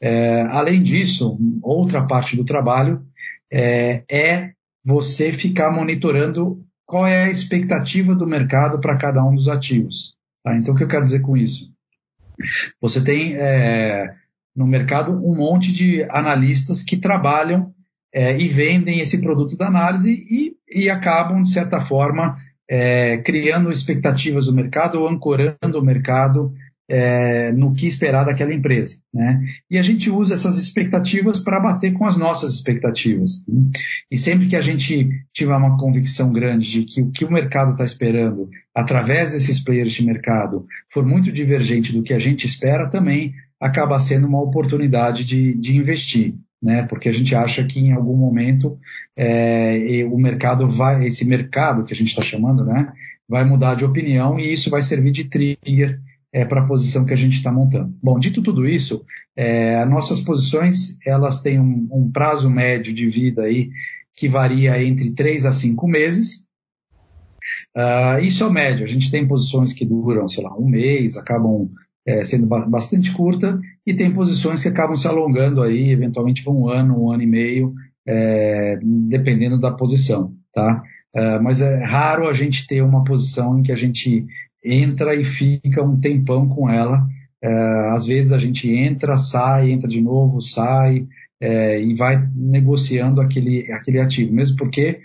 É, 0.00 0.42
além 0.50 0.82
disso, 0.82 1.38
outra 1.62 2.02
parte 2.02 2.36
do 2.36 2.44
trabalho 2.44 3.02
é, 3.52 4.02
é 4.10 4.50
você 4.84 5.32
ficar 5.32 5.70
monitorando 5.70 6.60
qual 6.86 7.06
é 7.06 7.24
a 7.24 7.30
expectativa 7.30 8.14
do 8.14 8.26
mercado 8.26 8.80
para 8.80 8.96
cada 8.96 9.24
um 9.24 9.34
dos 9.34 9.48
ativos. 9.48 10.14
Tá? 10.42 10.56
Então, 10.56 10.74
o 10.74 10.76
que 10.76 10.84
eu 10.84 10.88
quero 10.88 11.04
dizer 11.04 11.20
com 11.20 11.36
isso? 11.36 11.72
Você 12.80 13.02
tem 13.02 13.34
é, 13.36 14.14
no 14.54 14.66
mercado 14.66 15.12
um 15.12 15.36
monte 15.36 15.72
de 15.72 16.04
analistas 16.10 16.82
que 16.82 16.96
trabalham 16.96 17.72
é, 18.12 18.38
e 18.38 18.48
vendem 18.48 19.00
esse 19.00 19.20
produto 19.20 19.56
da 19.56 19.66
análise 19.66 20.12
e, 20.12 20.56
e 20.68 20.90
acabam, 20.90 21.42
de 21.42 21.50
certa 21.50 21.80
forma, 21.80 22.36
é, 22.68 23.18
criando 23.18 23.70
expectativas 23.70 24.46
do 24.46 24.52
mercado 24.52 25.00
ou 25.00 25.08
ancorando 25.08 25.78
o 25.78 25.84
mercado 25.84 26.54
é, 26.88 27.50
no 27.52 27.72
que 27.72 27.86
esperar 27.86 28.24
daquela 28.24 28.52
empresa. 28.52 28.96
Né? 29.12 29.44
E 29.70 29.78
a 29.78 29.82
gente 29.82 30.10
usa 30.10 30.34
essas 30.34 30.56
expectativas 30.56 31.38
para 31.38 31.60
bater 31.60 31.92
com 31.92 32.04
as 32.04 32.16
nossas 32.16 32.52
expectativas. 32.52 33.44
Né? 33.48 33.70
E 34.10 34.16
sempre 34.16 34.46
que 34.46 34.56
a 34.56 34.60
gente 34.60 35.08
tiver 35.32 35.56
uma 35.56 35.78
convicção 35.78 36.32
grande 36.32 36.70
de 36.70 36.84
que 36.84 37.02
o 37.02 37.10
que 37.10 37.24
o 37.24 37.32
mercado 37.32 37.72
está 37.72 37.84
esperando, 37.84 38.48
através 38.74 39.32
desses 39.32 39.60
players 39.60 39.92
de 39.92 40.04
mercado, 40.04 40.66
for 40.92 41.04
muito 41.04 41.32
divergente 41.32 41.92
do 41.92 42.02
que 42.02 42.12
a 42.12 42.18
gente 42.18 42.46
espera, 42.46 42.88
também 42.88 43.34
acaba 43.60 43.98
sendo 43.98 44.26
uma 44.26 44.42
oportunidade 44.42 45.24
de, 45.24 45.54
de 45.54 45.76
investir. 45.76 46.34
Né, 46.62 46.82
porque 46.84 47.10
a 47.10 47.12
gente 47.12 47.34
acha 47.34 47.62
que 47.62 47.78
em 47.78 47.92
algum 47.92 48.16
momento 48.16 48.78
é, 49.14 50.02
o 50.10 50.16
mercado 50.16 50.66
vai, 50.66 51.04
esse 51.04 51.22
mercado 51.22 51.84
que 51.84 51.92
a 51.92 51.96
gente 51.96 52.08
está 52.08 52.22
chamando, 52.22 52.64
né, 52.64 52.90
vai 53.28 53.44
mudar 53.44 53.74
de 53.74 53.84
opinião 53.84 54.40
e 54.40 54.50
isso 54.50 54.70
vai 54.70 54.80
servir 54.80 55.10
de 55.10 55.24
trigger 55.24 56.00
é, 56.34 56.44
para 56.44 56.62
a 56.62 56.66
posição 56.66 57.06
que 57.06 57.14
a 57.14 57.16
gente 57.16 57.36
está 57.36 57.52
montando. 57.52 57.96
Bom, 58.02 58.18
dito 58.18 58.42
tudo 58.42 58.68
isso, 58.68 59.04
é, 59.36 59.84
nossas 59.84 60.20
posições 60.20 60.98
elas 61.06 61.40
têm 61.40 61.60
um, 61.60 61.88
um, 61.92 62.10
prazo 62.10 62.50
médio 62.50 62.92
de 62.92 63.08
vida 63.08 63.42
aí 63.42 63.70
que 64.16 64.28
varia 64.28 64.82
entre 64.82 65.12
3 65.12 65.46
a 65.46 65.52
5 65.52 65.86
meses. 65.86 66.44
Uh, 67.76 68.18
isso 68.20 68.42
é 68.42 68.46
o 68.48 68.52
médio. 68.52 68.82
A 68.82 68.88
gente 68.88 69.12
tem 69.12 69.28
posições 69.28 69.72
que 69.72 69.86
duram, 69.86 70.26
sei 70.26 70.42
lá, 70.42 70.52
um 70.58 70.66
mês, 70.66 71.16
acabam 71.16 71.70
é, 72.04 72.24
sendo 72.24 72.48
ba 72.48 72.66
bastante 72.66 73.12
curta, 73.12 73.60
e 73.86 73.94
tem 73.94 74.12
posições 74.12 74.60
que 74.60 74.68
acabam 74.68 74.96
se 74.96 75.06
alongando 75.06 75.62
aí, 75.62 75.90
eventualmente 75.90 76.42
para 76.42 76.52
um 76.52 76.68
ano, 76.68 77.00
um 77.00 77.12
ano 77.12 77.22
e 77.22 77.26
meio, 77.26 77.74
é, 78.06 78.78
dependendo 78.82 79.58
da 79.58 79.70
posição, 79.70 80.34
tá? 80.52 80.82
Uh, 81.14 81.40
mas 81.40 81.62
é 81.62 81.84
raro 81.84 82.28
a 82.28 82.32
gente 82.32 82.66
ter 82.66 82.82
uma 82.82 83.04
posição 83.04 83.56
em 83.56 83.62
que 83.62 83.70
a 83.70 83.76
gente 83.76 84.26
entra 84.64 85.14
e 85.14 85.24
fica 85.24 85.82
um 85.82 85.98
tempão 86.00 86.48
com 86.48 86.68
ela. 86.68 87.06
É, 87.42 87.90
às 87.90 88.06
vezes 88.06 88.32
a 88.32 88.38
gente 88.38 88.70
entra, 88.70 89.16
sai, 89.16 89.70
entra 89.70 89.88
de 89.88 90.00
novo, 90.00 90.40
sai 90.40 91.06
é, 91.40 91.80
e 91.80 91.94
vai 91.94 92.26
negociando 92.34 93.20
aquele, 93.20 93.70
aquele 93.70 94.00
ativo, 94.00 94.32
mesmo 94.32 94.56
porque 94.56 95.00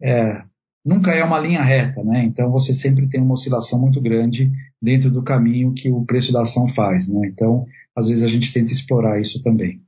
é, 0.00 0.42
nunca 0.84 1.12
é 1.12 1.22
uma 1.22 1.38
linha 1.38 1.62
reta, 1.62 2.02
né? 2.02 2.24
Então 2.24 2.50
você 2.50 2.72
sempre 2.72 3.06
tem 3.08 3.20
uma 3.20 3.34
oscilação 3.34 3.78
muito 3.78 4.00
grande 4.00 4.50
dentro 4.80 5.10
do 5.10 5.22
caminho 5.22 5.74
que 5.74 5.90
o 5.90 6.04
preço 6.04 6.32
da 6.32 6.42
ação 6.42 6.66
faz, 6.68 7.08
né? 7.08 7.26
Então, 7.26 7.66
às 7.94 8.08
vezes 8.08 8.24
a 8.24 8.28
gente 8.28 8.52
tenta 8.52 8.72
explorar 8.72 9.20
isso 9.20 9.42
também. 9.42 9.82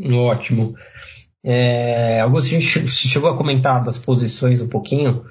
Ótimo. 0.00 0.74
É, 1.44 2.20
Augusto, 2.20 2.54
a 2.54 2.60
gente 2.60 2.88
chegou 2.88 3.28
a 3.28 3.36
comentar 3.36 3.82
das 3.82 3.98
posições 3.98 4.60
um 4.60 4.68
pouquinho. 4.68 5.24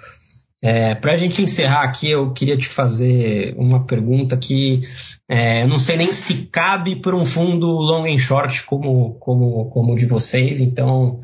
É, 0.61 0.93
Para 0.93 1.13
a 1.13 1.17
gente 1.17 1.41
encerrar 1.41 1.83
aqui, 1.83 2.09
eu 2.09 2.31
queria 2.33 2.55
te 2.55 2.67
fazer 2.67 3.55
uma 3.57 3.83
pergunta 3.83 4.37
que 4.37 4.81
é, 5.27 5.63
eu 5.63 5.67
não 5.67 5.79
sei 5.79 5.97
nem 5.97 6.11
se 6.11 6.47
cabe 6.51 7.01
para 7.01 7.15
um 7.15 7.25
fundo 7.25 7.65
long 7.65 8.05
and 8.05 8.19
short 8.19 8.63
como, 8.65 9.15
como, 9.15 9.69
como 9.71 9.93
o 9.93 9.97
de 9.97 10.05
vocês, 10.05 10.61
então 10.61 11.21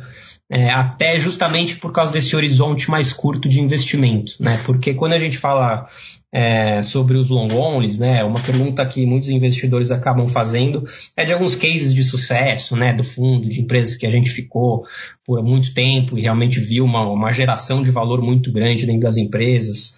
é, 0.50 0.72
até 0.72 1.20
justamente 1.20 1.76
por 1.76 1.92
causa 1.92 2.12
desse 2.12 2.36
horizonte 2.36 2.90
mais 2.90 3.14
curto 3.14 3.48
de 3.48 3.62
investimento, 3.62 4.34
né? 4.40 4.60
Porque 4.66 4.94
quando 4.94 5.14
a 5.14 5.18
gente 5.18 5.38
fala 5.38 5.88
é, 6.38 6.84
sobre 6.84 7.18
os 7.18 7.30
long 7.30 7.52
onlys, 7.52 7.98
né? 7.98 8.24
Uma 8.24 8.40
pergunta 8.40 8.86
que 8.86 9.08
muitos 9.08 9.28
investidores 9.28 9.90
acabam 9.90 10.28
fazendo 10.28 10.84
é 11.16 11.26
de 11.26 11.34
alguns 11.34 11.56
cases 11.56 11.92
de 11.92 12.04
sucesso, 12.04 12.76
né? 12.76 12.94
Do 12.94 13.04
fundo, 13.04 13.50
de 13.50 13.60
empresas 13.60 13.96
que 13.96 14.06
a 14.06 14.10
gente 14.12 14.30
ficou 14.30 14.86
por 15.26 15.44
muito 15.44 15.74
tempo 15.74 16.16
e 16.16 16.22
realmente 16.22 16.60
viu 16.60 16.86
uma, 16.86 17.10
uma 17.12 17.32
geração 17.32 17.82
de 17.82 17.90
valor 17.90 18.22
muito 18.22 18.52
grande 18.52 18.86
dentro 18.86 19.02
das 19.02 19.18
empresas. 19.18 19.98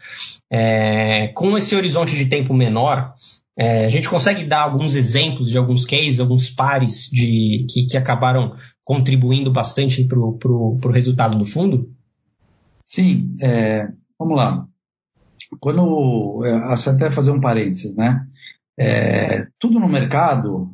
É, 0.49 1.27
com 1.35 1.57
esse 1.57 1.75
horizonte 1.75 2.15
de 2.15 2.27
tempo 2.27 2.53
menor, 2.53 3.13
é, 3.57 3.83
a 3.83 3.89
gente 3.89 4.07
consegue 4.07 4.45
dar 4.45 4.61
alguns 4.61 4.95
exemplos 4.95 5.49
de 5.49 5.57
alguns 5.57 5.83
cases, 5.83 6.21
alguns 6.21 6.49
pares 6.49 7.09
de, 7.11 7.67
que, 7.69 7.85
que 7.85 7.97
acabaram 7.97 8.55
contribuindo 8.85 9.51
bastante 9.51 10.05
para 10.05 10.17
o 10.17 10.79
resultado 10.89 11.37
do 11.37 11.43
fundo? 11.43 11.91
Sim, 12.81 13.35
é, 13.41 13.89
vamos 14.17 14.37
lá. 14.37 14.69
Quando, 15.59 16.41
é, 16.45 16.53
até 16.73 17.09
fazer 17.09 17.31
um 17.31 17.39
parênteses, 17.39 17.95
né? 17.95 18.25
É, 18.77 19.47
tudo 19.59 19.79
no 19.79 19.89
mercado 19.89 20.73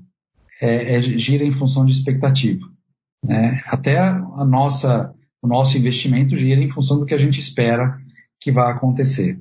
é, 0.62 0.96
é, 0.96 1.02
gira 1.02 1.44
em 1.44 1.52
função 1.52 1.86
de 1.86 1.92
expectativa. 1.92 2.66
Né? 3.24 3.60
Até 3.68 3.98
a 3.98 4.46
nossa, 4.46 5.14
o 5.42 5.48
nosso 5.48 5.78
investimento 5.78 6.38
gira 6.38 6.62
em 6.62 6.70
função 6.70 7.00
do 7.00 7.06
que 7.06 7.14
a 7.14 7.18
gente 7.18 7.40
espera 7.40 7.98
que 8.40 8.52
vai 8.52 8.72
acontecer. 8.72 9.40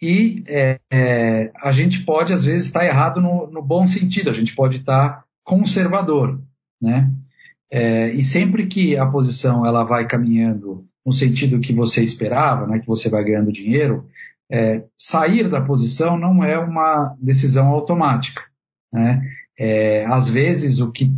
E 0.00 0.42
é, 0.48 0.80
é, 0.92 1.52
a 1.62 1.70
gente 1.70 2.02
pode, 2.02 2.32
às 2.32 2.44
vezes, 2.44 2.66
estar 2.66 2.84
errado 2.84 3.20
no, 3.20 3.48
no, 3.48 3.62
bom 3.62 3.86
sentido, 3.86 4.28
a 4.28 4.32
gente 4.32 4.52
pode 4.54 4.78
estar 4.78 5.24
conservador. 5.44 6.42
Né? 6.80 7.08
É, 7.70 8.10
e 8.10 8.24
sempre 8.24 8.66
que 8.66 8.96
a 8.96 9.06
posição 9.06 9.64
ela 9.64 9.84
vai 9.84 10.06
caminhando 10.08 10.84
no 11.04 11.12
sentido 11.12 11.60
que 11.60 11.72
você 11.72 12.02
esperava, 12.02 12.66
né, 12.66 12.78
que 12.78 12.86
você 12.86 13.08
vai 13.08 13.24
ganhando 13.24 13.52
dinheiro, 13.52 14.06
é, 14.50 14.84
sair 14.96 15.48
da 15.48 15.60
posição 15.60 16.18
não 16.18 16.44
é 16.44 16.58
uma 16.58 17.16
decisão 17.20 17.68
automática. 17.68 18.42
Né? 18.92 19.22
É, 19.58 20.04
às 20.06 20.28
vezes 20.28 20.80
o 20.80 20.92
que 20.92 21.10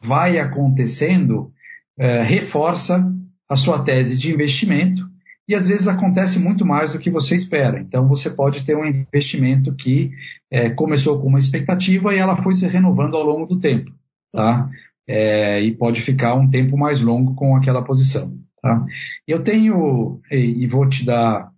vai 0.00 0.38
acontecendo 0.38 1.52
é, 1.98 2.22
reforça 2.22 3.10
a 3.48 3.56
sua 3.56 3.82
tese 3.84 4.16
de 4.16 4.32
investimento 4.32 5.06
e 5.48 5.54
às 5.54 5.68
vezes 5.68 5.88
acontece 5.88 6.38
muito 6.38 6.64
mais 6.64 6.92
do 6.92 6.98
que 6.98 7.10
você 7.10 7.36
espera. 7.36 7.80
Então 7.80 8.08
você 8.08 8.30
pode 8.30 8.64
ter 8.64 8.76
um 8.76 8.84
investimento 8.84 9.74
que 9.74 10.10
é, 10.50 10.70
começou 10.70 11.20
com 11.20 11.28
uma 11.28 11.38
expectativa 11.38 12.14
e 12.14 12.18
ela 12.18 12.36
foi 12.36 12.54
se 12.54 12.66
renovando 12.66 13.16
ao 13.16 13.24
longo 13.24 13.46
do 13.46 13.60
tempo. 13.60 13.92
Tá? 14.32 14.70
é, 15.06 15.60
e 15.60 15.74
pode 15.74 16.00
ficar 16.00 16.34
um 16.34 16.48
tempo 16.48 16.76
mais 16.76 17.00
longo 17.00 17.34
com 17.34 17.56
aquela 17.56 17.82
posição. 17.82 18.38
Tá? 18.62 18.86
Eu 19.26 19.42
tenho, 19.42 20.20
e, 20.30 20.66
vou 20.68 20.88
te 20.88 21.04
dar 21.04 21.50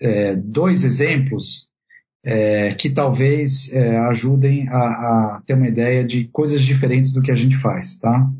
é, 0.00 0.36
dois 0.36 0.84
exemplos 0.84 1.68
é, 2.24 2.72
que 2.74 2.88
talvez 2.88 3.72
é, 3.72 3.96
ajudem 4.08 4.68
a, 4.68 4.76
a, 4.76 5.42
ter 5.44 5.54
uma 5.54 5.66
ideia 5.66 6.04
de 6.04 6.24
coisas 6.28 6.62
diferentes 6.62 7.12
do 7.12 7.20
que 7.20 7.32
a 7.32 7.34
gente 7.34 7.56
faz. 7.56 7.98
Tá? 7.98 8.30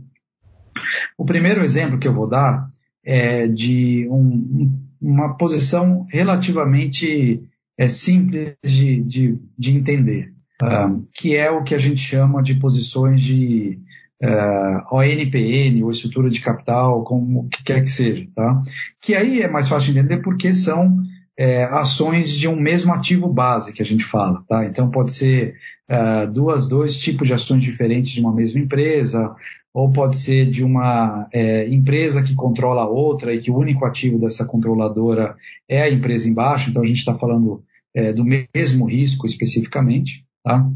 O 1.19 1.25
primeiro 1.25 1.65
exemplo 1.65 1.99
que 1.99 2.07
eu 2.07 2.15
vou 2.15 2.29
dar 2.29 2.71
é 3.05 3.49
de 3.49 4.09
um, 4.09 4.73
uma 5.01 5.37
posição 5.37 6.07
relativamente 6.09 7.43
é, 7.79 7.89
simples 7.89 8.55
de, 8.65 9.03
de, 9.03 9.39
de 9.59 9.77
entender, 9.77 10.33
uh, 10.63 11.05
que 11.15 11.37
é 11.37 11.51
o 11.51 11.63
que 11.63 11.75
a 11.75 11.79
gente 11.79 11.99
chama 11.99 12.43
de 12.43 12.55
posições 12.55 13.23
de 13.23 13.81
uh, 14.23 14.27
é, 14.27 14.85
ONPN 14.91 15.83
ou 15.83 15.91
estrutura 15.91 16.31
de 16.31 16.41
capital, 16.41 17.05
como 17.05 17.49
que 17.49 17.63
quer 17.65 17.83
que 17.83 17.91
seja, 17.91 18.27
tá? 18.35 18.63
Que 19.01 19.15
aí 19.15 19.43
é 19.43 19.49
mais 19.49 19.69
fácil 19.69 19.93
de 19.93 19.99
entender 19.99 20.19
porque 20.19 20.55
são 20.55 20.99
é, 21.39 21.65
ações 21.65 22.31
de 22.31 22.49
um 22.49 22.57
mesmo 22.57 22.93
ativo 22.93 23.29
base 23.29 23.73
que 23.73 23.83
a 23.83 23.85
gente 23.85 24.05
fala, 24.05 24.43
tá? 24.49 24.65
Então 24.65 24.91
pode 24.91 25.13
ser 25.13 25.55
uh, 25.91 26.31
duas, 26.33 26.69
dois 26.69 26.97
tipos 26.97 27.27
de 27.27 27.35
ações 27.35 27.63
diferentes 27.63 28.11
de 28.11 28.21
uma 28.21 28.35
mesma 28.35 28.61
empresa, 28.61 29.35
ou 29.77 29.93
pode 29.93 30.17
ser 30.17 30.51
de 30.51 30.65
uma 30.65 31.29
é, 31.31 31.69
empresa 31.69 32.23
que 32.23 32.35
controla 32.35 32.83
a 32.83 32.89
outra 32.89 33.35
e 33.35 33.41
que 33.41 33.51
o 33.51 33.59
único 33.59 33.85
ativo 33.85 34.19
dessa 34.19 34.47
controladora 34.47 35.37
é 35.69 35.83
a 35.83 35.91
empresa 35.91 36.27
embaixo, 36.27 36.71
então 36.71 36.83
a 36.83 36.87
gente 36.87 37.01
está 37.01 37.15
falando 37.15 37.63
é, 37.95 38.11
do 38.11 38.25
mesmo 38.25 38.87
risco 38.87 39.27
especificamente, 39.27 40.25
tá? 40.43 40.67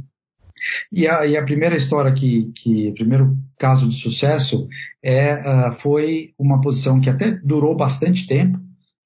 E 0.92 1.06
a, 1.06 1.26
e 1.26 1.36
a 1.36 1.42
primeira 1.42 1.76
história 1.76 2.12
que, 2.12 2.50
que, 2.54 2.88
o 2.88 2.94
primeiro 2.94 3.36
caso 3.58 3.88
de 3.88 3.96
sucesso 3.96 4.68
é, 5.02 5.34
uh, 5.34 5.72
foi 5.72 6.32
uma 6.38 6.60
posição 6.60 7.00
que 7.00 7.10
até 7.10 7.30
durou 7.30 7.76
bastante 7.76 8.26
tempo 8.26 8.58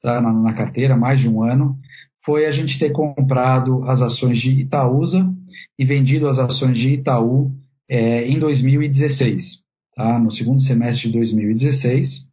tá, 0.02 0.20
na, 0.20 0.32
na, 0.32 0.52
carteira, 0.52 0.96
mais 0.96 1.20
de 1.20 1.28
um 1.28 1.42
ano. 1.42 1.78
foi 2.24 2.46
a 2.46 2.50
gente 2.50 2.78
ter 2.78 2.90
comprado 2.90 3.84
as 3.84 4.02
ações 4.02 4.38
de 4.40 4.52
Itaúsa 4.52 5.32
e 5.78 5.84
vendido 5.84 6.28
as 6.28 6.38
ações 6.38 6.78
de 6.78 6.94
Itaú 6.94 7.52
é, 7.88 8.26
em 8.26 8.38
2016, 8.38 9.62
tá? 9.94 10.18
no 10.18 10.30
segundo 10.30 10.60
semestre 10.60 11.08
de 11.08 11.18
2016. 11.18 12.28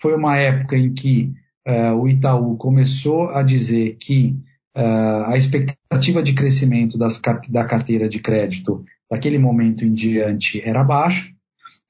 Foi 0.00 0.14
uma 0.14 0.36
época 0.36 0.76
em 0.76 0.92
que 0.92 1.32
uh, 1.66 1.94
o 1.94 2.08
Itaú 2.08 2.56
começou 2.56 3.28
a 3.28 3.42
dizer 3.42 3.96
que 4.00 4.36
uh, 4.76 5.24
a 5.26 5.36
expectativa 5.36 6.22
de 6.22 6.32
crescimento 6.32 6.98
das, 6.98 7.20
da 7.48 7.64
carteira 7.64 8.08
de 8.08 8.18
crédito 8.18 8.84
daquele 9.10 9.38
momento 9.38 9.84
em 9.84 9.92
diante 9.92 10.60
era 10.64 10.82
baixa, 10.82 11.30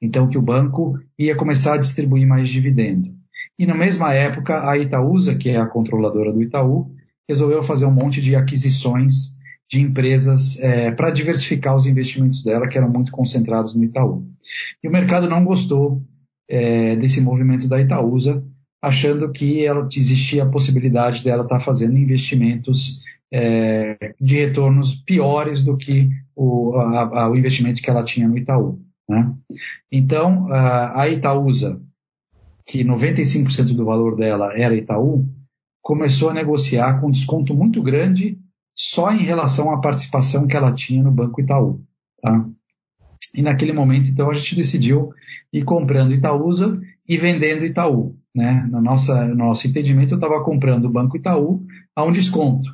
então 0.01 0.29
que 0.29 0.39
o 0.39 0.43
banco 0.43 0.99
ia 1.19 1.37
começar 1.37 1.75
a 1.75 1.79
distribuir 1.79 2.27
mais 2.27 2.49
dividendo. 2.49 3.15
E 3.59 3.67
na 3.67 3.75
mesma 3.75 4.13
época, 4.13 4.69
a 4.69 4.77
Itaúsa, 4.77 5.35
que 5.35 5.51
é 5.51 5.57
a 5.57 5.67
controladora 5.67 6.33
do 6.33 6.43
Itaú, 6.43 6.91
resolveu 7.29 7.63
fazer 7.63 7.87
um 7.87 7.95
monte 7.95 8.21
de 8.21 8.35
aquisições 8.35 9.33
de 9.71 9.81
empresas 9.81 10.59
é, 10.61 10.91
para 10.91 11.11
diversificar 11.11 11.75
os 11.75 11.87
investimentos 11.87 12.43
dela, 12.43 12.69
que 12.69 12.77
eram 12.77 12.91
muito 12.91 13.13
concentrados 13.13 13.75
no 13.75 13.85
Itaú. 13.85 14.27
E 14.83 14.89
o 14.89 14.93
mercado 14.93 15.29
não 15.29 15.45
gostou 15.45 16.03
é, 16.49 16.97
desse 16.97 17.21
movimento 17.21 17.69
da 17.69 17.81
Itaúsa, 17.81 18.45
achando 18.83 19.31
que 19.31 19.65
ela, 19.65 19.89
existia 19.95 20.43
a 20.43 20.51
possibilidade 20.51 21.23
dela 21.23 21.45
estar 21.45 21.59
tá 21.59 21.65
fazendo 21.65 21.97
investimentos 21.97 23.01
é, 23.31 24.15
de 24.21 24.37
retornos 24.37 24.97
piores 24.97 25.63
do 25.63 25.77
que 25.77 26.11
o, 26.35 26.77
a, 26.77 27.23
a, 27.23 27.31
o, 27.31 27.37
investimento 27.37 27.81
que 27.81 27.89
ela 27.89 28.03
tinha 28.03 28.27
no 28.27 28.37
Itaú. 28.37 28.83
Né? 29.09 29.33
Então, 29.91 30.53
a, 30.53 31.09
Itaúsa, 31.09 31.81
que 32.67 32.85
95% 32.85 33.75
do 33.75 33.85
valor 33.85 34.17
dela 34.17 34.53
era 34.59 34.75
Itaú, 34.75 35.29
começou 35.81 36.31
a 36.31 36.35
negociar 36.35 37.01
com 37.01 37.11
desconto 37.11 37.55
muito 37.55 37.81
grande 37.83 38.39
só 38.75 39.13
em 39.13 39.23
relação 39.23 39.73
à 39.73 39.81
participação 39.81 40.47
que 40.47 40.57
ela 40.57 40.73
tinha 40.73 41.03
no 41.03 41.11
Banco 41.11 41.41
Itaú. 41.41 41.81
Tá? 42.21 42.47
E 43.35 43.43
naquele 43.43 43.73
momento, 43.73 44.11
então, 44.11 44.29
a 44.29 44.35
gente 44.35 44.57
decidiu 44.57 45.11
ir 45.53 45.65
comprando 45.65 46.13
Itaúsa 46.13 46.81
e 47.09 47.17
vendendo 47.17 47.65
Itaú. 47.65 48.17
Né? 48.35 48.67
No, 48.71 48.81
nossa, 48.81 49.27
no 49.29 49.35
nosso 49.35 49.67
entendimento, 49.67 50.15
eu 50.15 50.19
estava 50.19 50.43
comprando 50.43 50.87
o 50.87 50.93
Banco 50.93 51.17
Itaú 51.17 51.65
a 51.95 52.03
um 52.05 52.13
desconto 52.13 52.71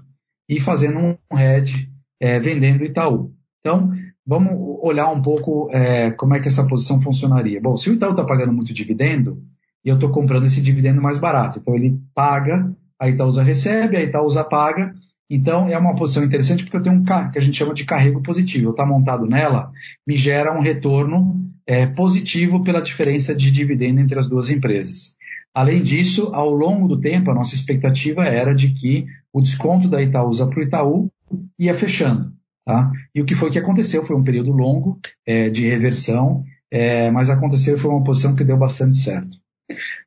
e 0.48 0.60
fazendo 0.60 1.18
um 1.30 1.38
hedge 1.38 1.90
é, 2.20 2.38
vendendo 2.38 2.84
Itaú. 2.84 3.32
Então, 3.60 3.92
vamos 4.26 4.52
olhar 4.82 5.10
um 5.10 5.20
pouco 5.20 5.68
é, 5.72 6.10
como 6.12 6.34
é 6.34 6.40
que 6.40 6.48
essa 6.48 6.66
posição 6.66 7.02
funcionaria. 7.02 7.60
Bom, 7.60 7.76
se 7.76 7.90
o 7.90 7.94
Itaú 7.94 8.12
está 8.12 8.24
pagando 8.24 8.52
muito 8.52 8.72
dividendo, 8.72 9.42
e 9.84 9.88
eu 9.88 9.94
estou 9.94 10.10
comprando 10.10 10.44
esse 10.44 10.60
dividendo 10.60 11.00
mais 11.00 11.18
barato. 11.18 11.58
Então 11.58 11.74
ele 11.74 11.98
paga, 12.14 12.70
a 13.00 13.08
Itaúsa 13.08 13.42
recebe, 13.42 13.96
a 13.96 14.02
Itaúsa 14.02 14.44
paga. 14.44 14.94
Então 15.30 15.68
é 15.68 15.78
uma 15.78 15.94
posição 15.94 16.24
interessante 16.24 16.64
porque 16.64 16.76
eu 16.76 16.82
tenho 16.82 16.96
um 16.96 17.04
que 17.04 17.38
a 17.38 17.40
gente 17.40 17.56
chama 17.56 17.74
de 17.74 17.84
carrego 17.84 18.22
positivo. 18.22 18.66
Eu 18.66 18.70
estou 18.70 18.84
tá 18.84 18.90
montado 18.90 19.26
nela, 19.26 19.70
me 20.06 20.16
gera 20.16 20.56
um 20.56 20.60
retorno 20.60 21.48
é, 21.66 21.86
positivo 21.86 22.62
pela 22.62 22.82
diferença 22.82 23.34
de 23.34 23.50
dividendo 23.50 24.00
entre 24.00 24.18
as 24.18 24.28
duas 24.28 24.50
empresas. 24.50 25.14
Além 25.54 25.82
disso, 25.82 26.30
ao 26.32 26.50
longo 26.50 26.86
do 26.86 27.00
tempo, 27.00 27.30
a 27.30 27.34
nossa 27.34 27.54
expectativa 27.54 28.24
era 28.24 28.54
de 28.54 28.72
que 28.74 29.06
o 29.32 29.40
desconto 29.40 29.88
da 29.88 30.02
Itaúsa 30.02 30.46
para 30.46 30.60
o 30.60 30.62
Itaú 30.62 31.10
ia 31.58 31.74
fechando. 31.74 32.32
Tá? 32.64 32.92
E 33.14 33.20
o 33.22 33.24
que 33.24 33.34
foi 33.34 33.50
que 33.50 33.58
aconteceu? 33.58 34.04
Foi 34.04 34.14
um 34.14 34.22
período 34.22 34.52
longo 34.52 35.00
é, 35.26 35.48
de 35.48 35.66
reversão, 35.66 36.44
é, 36.70 37.10
mas 37.10 37.30
aconteceu 37.30 37.78
foi 37.78 37.90
uma 37.90 38.04
posição 38.04 38.36
que 38.36 38.44
deu 38.44 38.56
bastante 38.56 38.96
certo. 38.96 39.36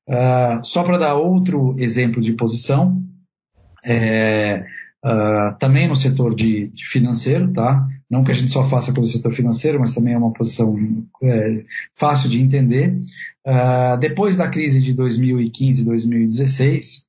Uh, 0.08 0.64
só 0.64 0.84
para 0.84 0.98
dar 0.98 1.16
outro 1.16 1.76
exemplo 1.78 2.22
de 2.22 2.34
posição, 2.34 3.02
é, 3.84 4.66
uh, 5.06 5.58
também 5.60 5.88
no 5.88 5.96
setor 5.96 6.36
de, 6.36 6.68
de, 6.70 6.86
financeiro, 6.86 7.52
tá? 7.52 7.88
Não 8.10 8.24
que 8.24 8.32
a 8.32 8.36
gente 8.36 8.52
só 8.52 8.64
faça 8.64 8.94
com 8.94 9.02
o 9.02 9.06
setor 9.06 9.34
financeiro, 9.34 9.80
mas 9.80 9.94
também 9.94 10.14
é 10.14 10.18
uma 10.18 10.34
posição 10.34 10.76
é, 11.24 11.64
fácil 11.96 12.30
de 12.30 12.42
entender. 12.42 12.98
Uh, 13.46 13.98
depois 14.00 14.38
da 14.38 14.48
crise 14.48 14.82
de 14.82 14.94
2015 14.94 15.82
e 15.82 15.86
2016, 15.86 17.06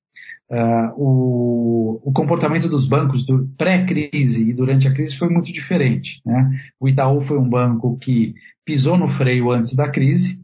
o, 0.98 1.98
o, 2.04 2.12
comportamento 2.12 2.68
dos 2.68 2.86
bancos 2.86 3.24
do 3.24 3.48
pré-crise 3.56 4.50
e 4.50 4.52
durante 4.52 4.86
a 4.86 4.92
crise 4.92 5.16
foi 5.16 5.30
muito 5.30 5.50
diferente. 5.50 6.20
Né? 6.26 6.60
O 6.78 6.86
Itaú 6.86 7.22
foi 7.22 7.38
um 7.38 7.48
banco 7.48 7.96
que 7.96 8.34
pisou 8.62 8.98
no 8.98 9.08
freio 9.08 9.50
antes 9.50 9.74
da 9.74 9.88
crise, 9.88 10.42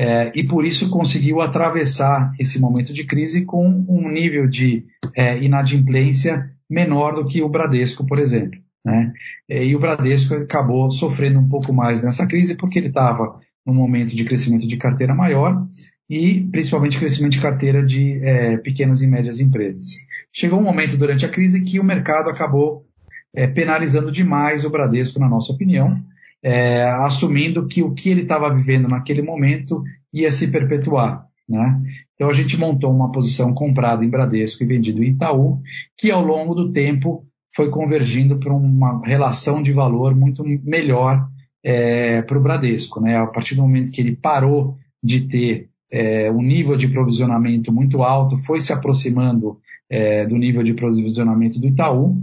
é, 0.00 0.30
e 0.32 0.44
por 0.44 0.64
isso 0.64 0.88
conseguiu 0.90 1.40
atravessar 1.40 2.30
esse 2.38 2.60
momento 2.60 2.92
de 2.94 3.02
crise 3.04 3.44
com 3.44 3.84
um 3.88 4.08
nível 4.08 4.46
de 4.46 4.86
é, 5.16 5.42
inadimplência 5.42 6.48
menor 6.68 7.14
do 7.14 7.26
que 7.26 7.42
o 7.42 7.48
Bradesco, 7.48 8.06
por 8.06 8.18
exemplo. 8.18 8.60
Né? 8.84 9.12
E 9.48 9.74
o 9.74 9.78
Bradesco 9.78 10.34
acabou 10.34 10.90
sofrendo 10.90 11.38
um 11.38 11.48
pouco 11.48 11.72
mais 11.72 12.02
nessa 12.02 12.26
crise 12.26 12.56
porque 12.56 12.78
ele 12.78 12.88
estava 12.88 13.40
num 13.66 13.74
momento 13.74 14.14
de 14.14 14.24
crescimento 14.24 14.66
de 14.66 14.76
carteira 14.76 15.14
maior 15.14 15.66
e 16.08 16.48
principalmente 16.50 16.98
crescimento 16.98 17.32
de 17.32 17.40
carteira 17.40 17.84
de 17.84 18.18
é, 18.22 18.56
pequenas 18.56 19.02
e 19.02 19.06
médias 19.06 19.40
empresas. 19.40 19.96
Chegou 20.32 20.58
um 20.58 20.64
momento 20.64 20.96
durante 20.96 21.26
a 21.26 21.28
crise 21.28 21.62
que 21.62 21.78
o 21.78 21.84
mercado 21.84 22.30
acabou 22.30 22.86
é, 23.34 23.46
penalizando 23.46 24.10
demais 24.10 24.64
o 24.64 24.70
Bradesco, 24.70 25.20
na 25.20 25.28
nossa 25.28 25.52
opinião, 25.52 26.02
é, 26.42 26.84
assumindo 26.84 27.66
que 27.66 27.82
o 27.82 27.92
que 27.92 28.08
ele 28.10 28.22
estava 28.22 28.54
vivendo 28.54 28.88
naquele 28.88 29.22
momento 29.22 29.82
ia 30.12 30.30
se 30.30 30.50
perpetuar. 30.50 31.27
Né? 31.48 31.80
Então 32.14 32.28
a 32.28 32.32
gente 32.32 32.58
montou 32.58 32.92
uma 32.92 33.10
posição 33.10 33.54
comprada 33.54 34.04
em 34.04 34.10
Bradesco 34.10 34.62
e 34.62 34.66
vendido 34.66 35.02
em 35.02 35.10
Itaú, 35.10 35.60
que 35.96 36.10
ao 36.10 36.22
longo 36.22 36.54
do 36.54 36.70
tempo 36.70 37.24
foi 37.54 37.70
convergindo 37.70 38.38
para 38.38 38.52
uma 38.52 39.00
relação 39.04 39.62
de 39.62 39.72
valor 39.72 40.14
muito 40.14 40.44
melhor 40.62 41.26
é, 41.64 42.22
para 42.22 42.38
o 42.38 42.42
Bradesco. 42.42 43.00
Né? 43.00 43.16
A 43.16 43.26
partir 43.26 43.54
do 43.54 43.62
momento 43.62 43.90
que 43.90 44.00
ele 44.00 44.14
parou 44.14 44.76
de 45.02 45.22
ter 45.22 45.68
é, 45.90 46.30
um 46.30 46.42
nível 46.42 46.76
de 46.76 46.88
provisionamento 46.88 47.72
muito 47.72 48.02
alto, 48.02 48.36
foi 48.38 48.60
se 48.60 48.72
aproximando 48.72 49.58
é, 49.88 50.26
do 50.26 50.36
nível 50.36 50.62
de 50.62 50.74
provisionamento 50.74 51.58
do 51.58 51.66
Itaú, 51.66 52.22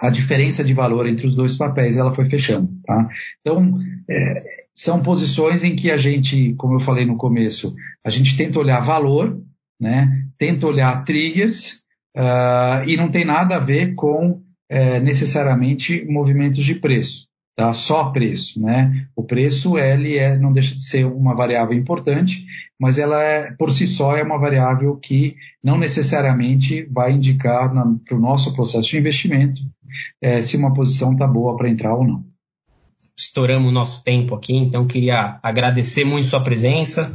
a 0.00 0.08
diferença 0.08 0.64
de 0.64 0.72
valor 0.72 1.06
entre 1.06 1.26
os 1.26 1.34
dois 1.34 1.56
papéis 1.56 1.96
ela 1.96 2.14
foi 2.14 2.24
fechando. 2.24 2.70
Tá? 2.86 3.08
Então, 3.40 3.78
é, 4.08 4.44
são 4.72 5.02
posições 5.02 5.62
em 5.62 5.76
que 5.76 5.90
a 5.90 5.96
gente, 5.96 6.54
como 6.54 6.74
eu 6.74 6.80
falei 6.80 7.04
no 7.04 7.16
começo, 7.16 7.74
a 8.04 8.08
gente 8.08 8.36
tenta 8.36 8.58
olhar 8.58 8.80
valor, 8.80 9.38
né? 9.78 10.26
tenta 10.38 10.66
olhar 10.66 11.04
triggers, 11.04 11.82
uh, 12.16 12.88
e 12.88 12.96
não 12.96 13.10
tem 13.10 13.24
nada 13.24 13.56
a 13.56 13.60
ver 13.60 13.94
com 13.94 14.42
é, 14.70 15.00
necessariamente 15.00 16.04
movimentos 16.06 16.64
de 16.64 16.76
preço. 16.76 17.29
Tá? 17.56 17.72
Só 17.74 18.10
preço, 18.10 18.60
né? 18.60 19.06
O 19.14 19.22
preço 19.22 19.76
ele 19.76 20.16
é, 20.16 20.38
não 20.38 20.50
deixa 20.50 20.74
de 20.74 20.84
ser 20.84 21.04
uma 21.04 21.34
variável 21.34 21.76
importante, 21.76 22.46
mas 22.78 22.98
ela 22.98 23.22
é, 23.22 23.52
por 23.52 23.70
si 23.72 23.86
só 23.86 24.16
é 24.16 24.22
uma 24.22 24.38
variável 24.38 24.96
que 24.96 25.36
não 25.62 25.76
necessariamente 25.76 26.88
vai 26.90 27.12
indicar 27.12 27.70
para 27.70 28.16
o 28.16 28.20
nosso 28.20 28.54
processo 28.54 28.88
de 28.88 28.98
investimento 28.98 29.60
é, 30.20 30.40
se 30.40 30.56
uma 30.56 30.72
posição 30.72 31.12
está 31.12 31.26
boa 31.26 31.56
para 31.56 31.68
entrar 31.68 31.94
ou 31.94 32.06
não. 32.06 32.24
Estouramos 33.16 33.68
o 33.68 33.74
nosso 33.74 34.02
tempo 34.02 34.34
aqui, 34.34 34.56
então 34.56 34.86
queria 34.86 35.38
agradecer 35.42 36.04
muito 36.04 36.28
sua 36.28 36.42
presença. 36.42 37.12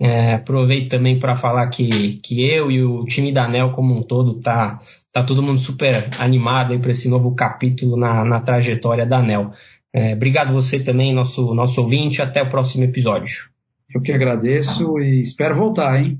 É, 0.00 0.34
aproveito 0.34 0.88
também 0.88 1.18
para 1.18 1.36
falar 1.36 1.68
que, 1.68 2.16
que 2.16 2.42
eu 2.42 2.70
e 2.70 2.82
o 2.82 3.04
time 3.04 3.30
da 3.30 3.44
ANEL 3.44 3.70
como 3.70 3.94
um 3.94 4.02
todo 4.02 4.40
tá, 4.40 4.80
tá 5.12 5.22
todo 5.22 5.42
mundo 5.42 5.58
super 5.58 6.08
animado 6.18 6.76
para 6.80 6.90
esse 6.90 7.08
novo 7.08 7.34
capítulo 7.34 7.96
na, 7.96 8.24
na 8.24 8.40
trajetória 8.40 9.06
da 9.06 9.18
ANEL. 9.18 9.52
É, 9.94 10.14
obrigado 10.14 10.52
você 10.52 10.80
também, 10.80 11.14
nosso, 11.14 11.54
nosso 11.54 11.80
ouvinte. 11.82 12.22
Até 12.22 12.42
o 12.42 12.48
próximo 12.48 12.84
episódio. 12.84 13.50
Eu 13.94 14.00
que 14.00 14.12
agradeço 14.12 14.98
e 14.98 15.20
espero 15.20 15.54
voltar, 15.54 16.02
hein? 16.02 16.18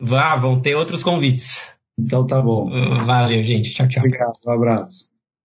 Vá, 0.00 0.36
vão 0.36 0.60
ter 0.60 0.74
outros 0.76 1.02
convites. 1.02 1.76
Então 1.98 2.26
tá 2.26 2.40
bom. 2.40 2.70
Valeu, 3.04 3.42
gente. 3.42 3.72
Tchau, 3.72 3.88
tchau. 3.88 4.04
Obrigado, 4.04 4.32
um 4.46 4.52
abraço. 4.52 5.05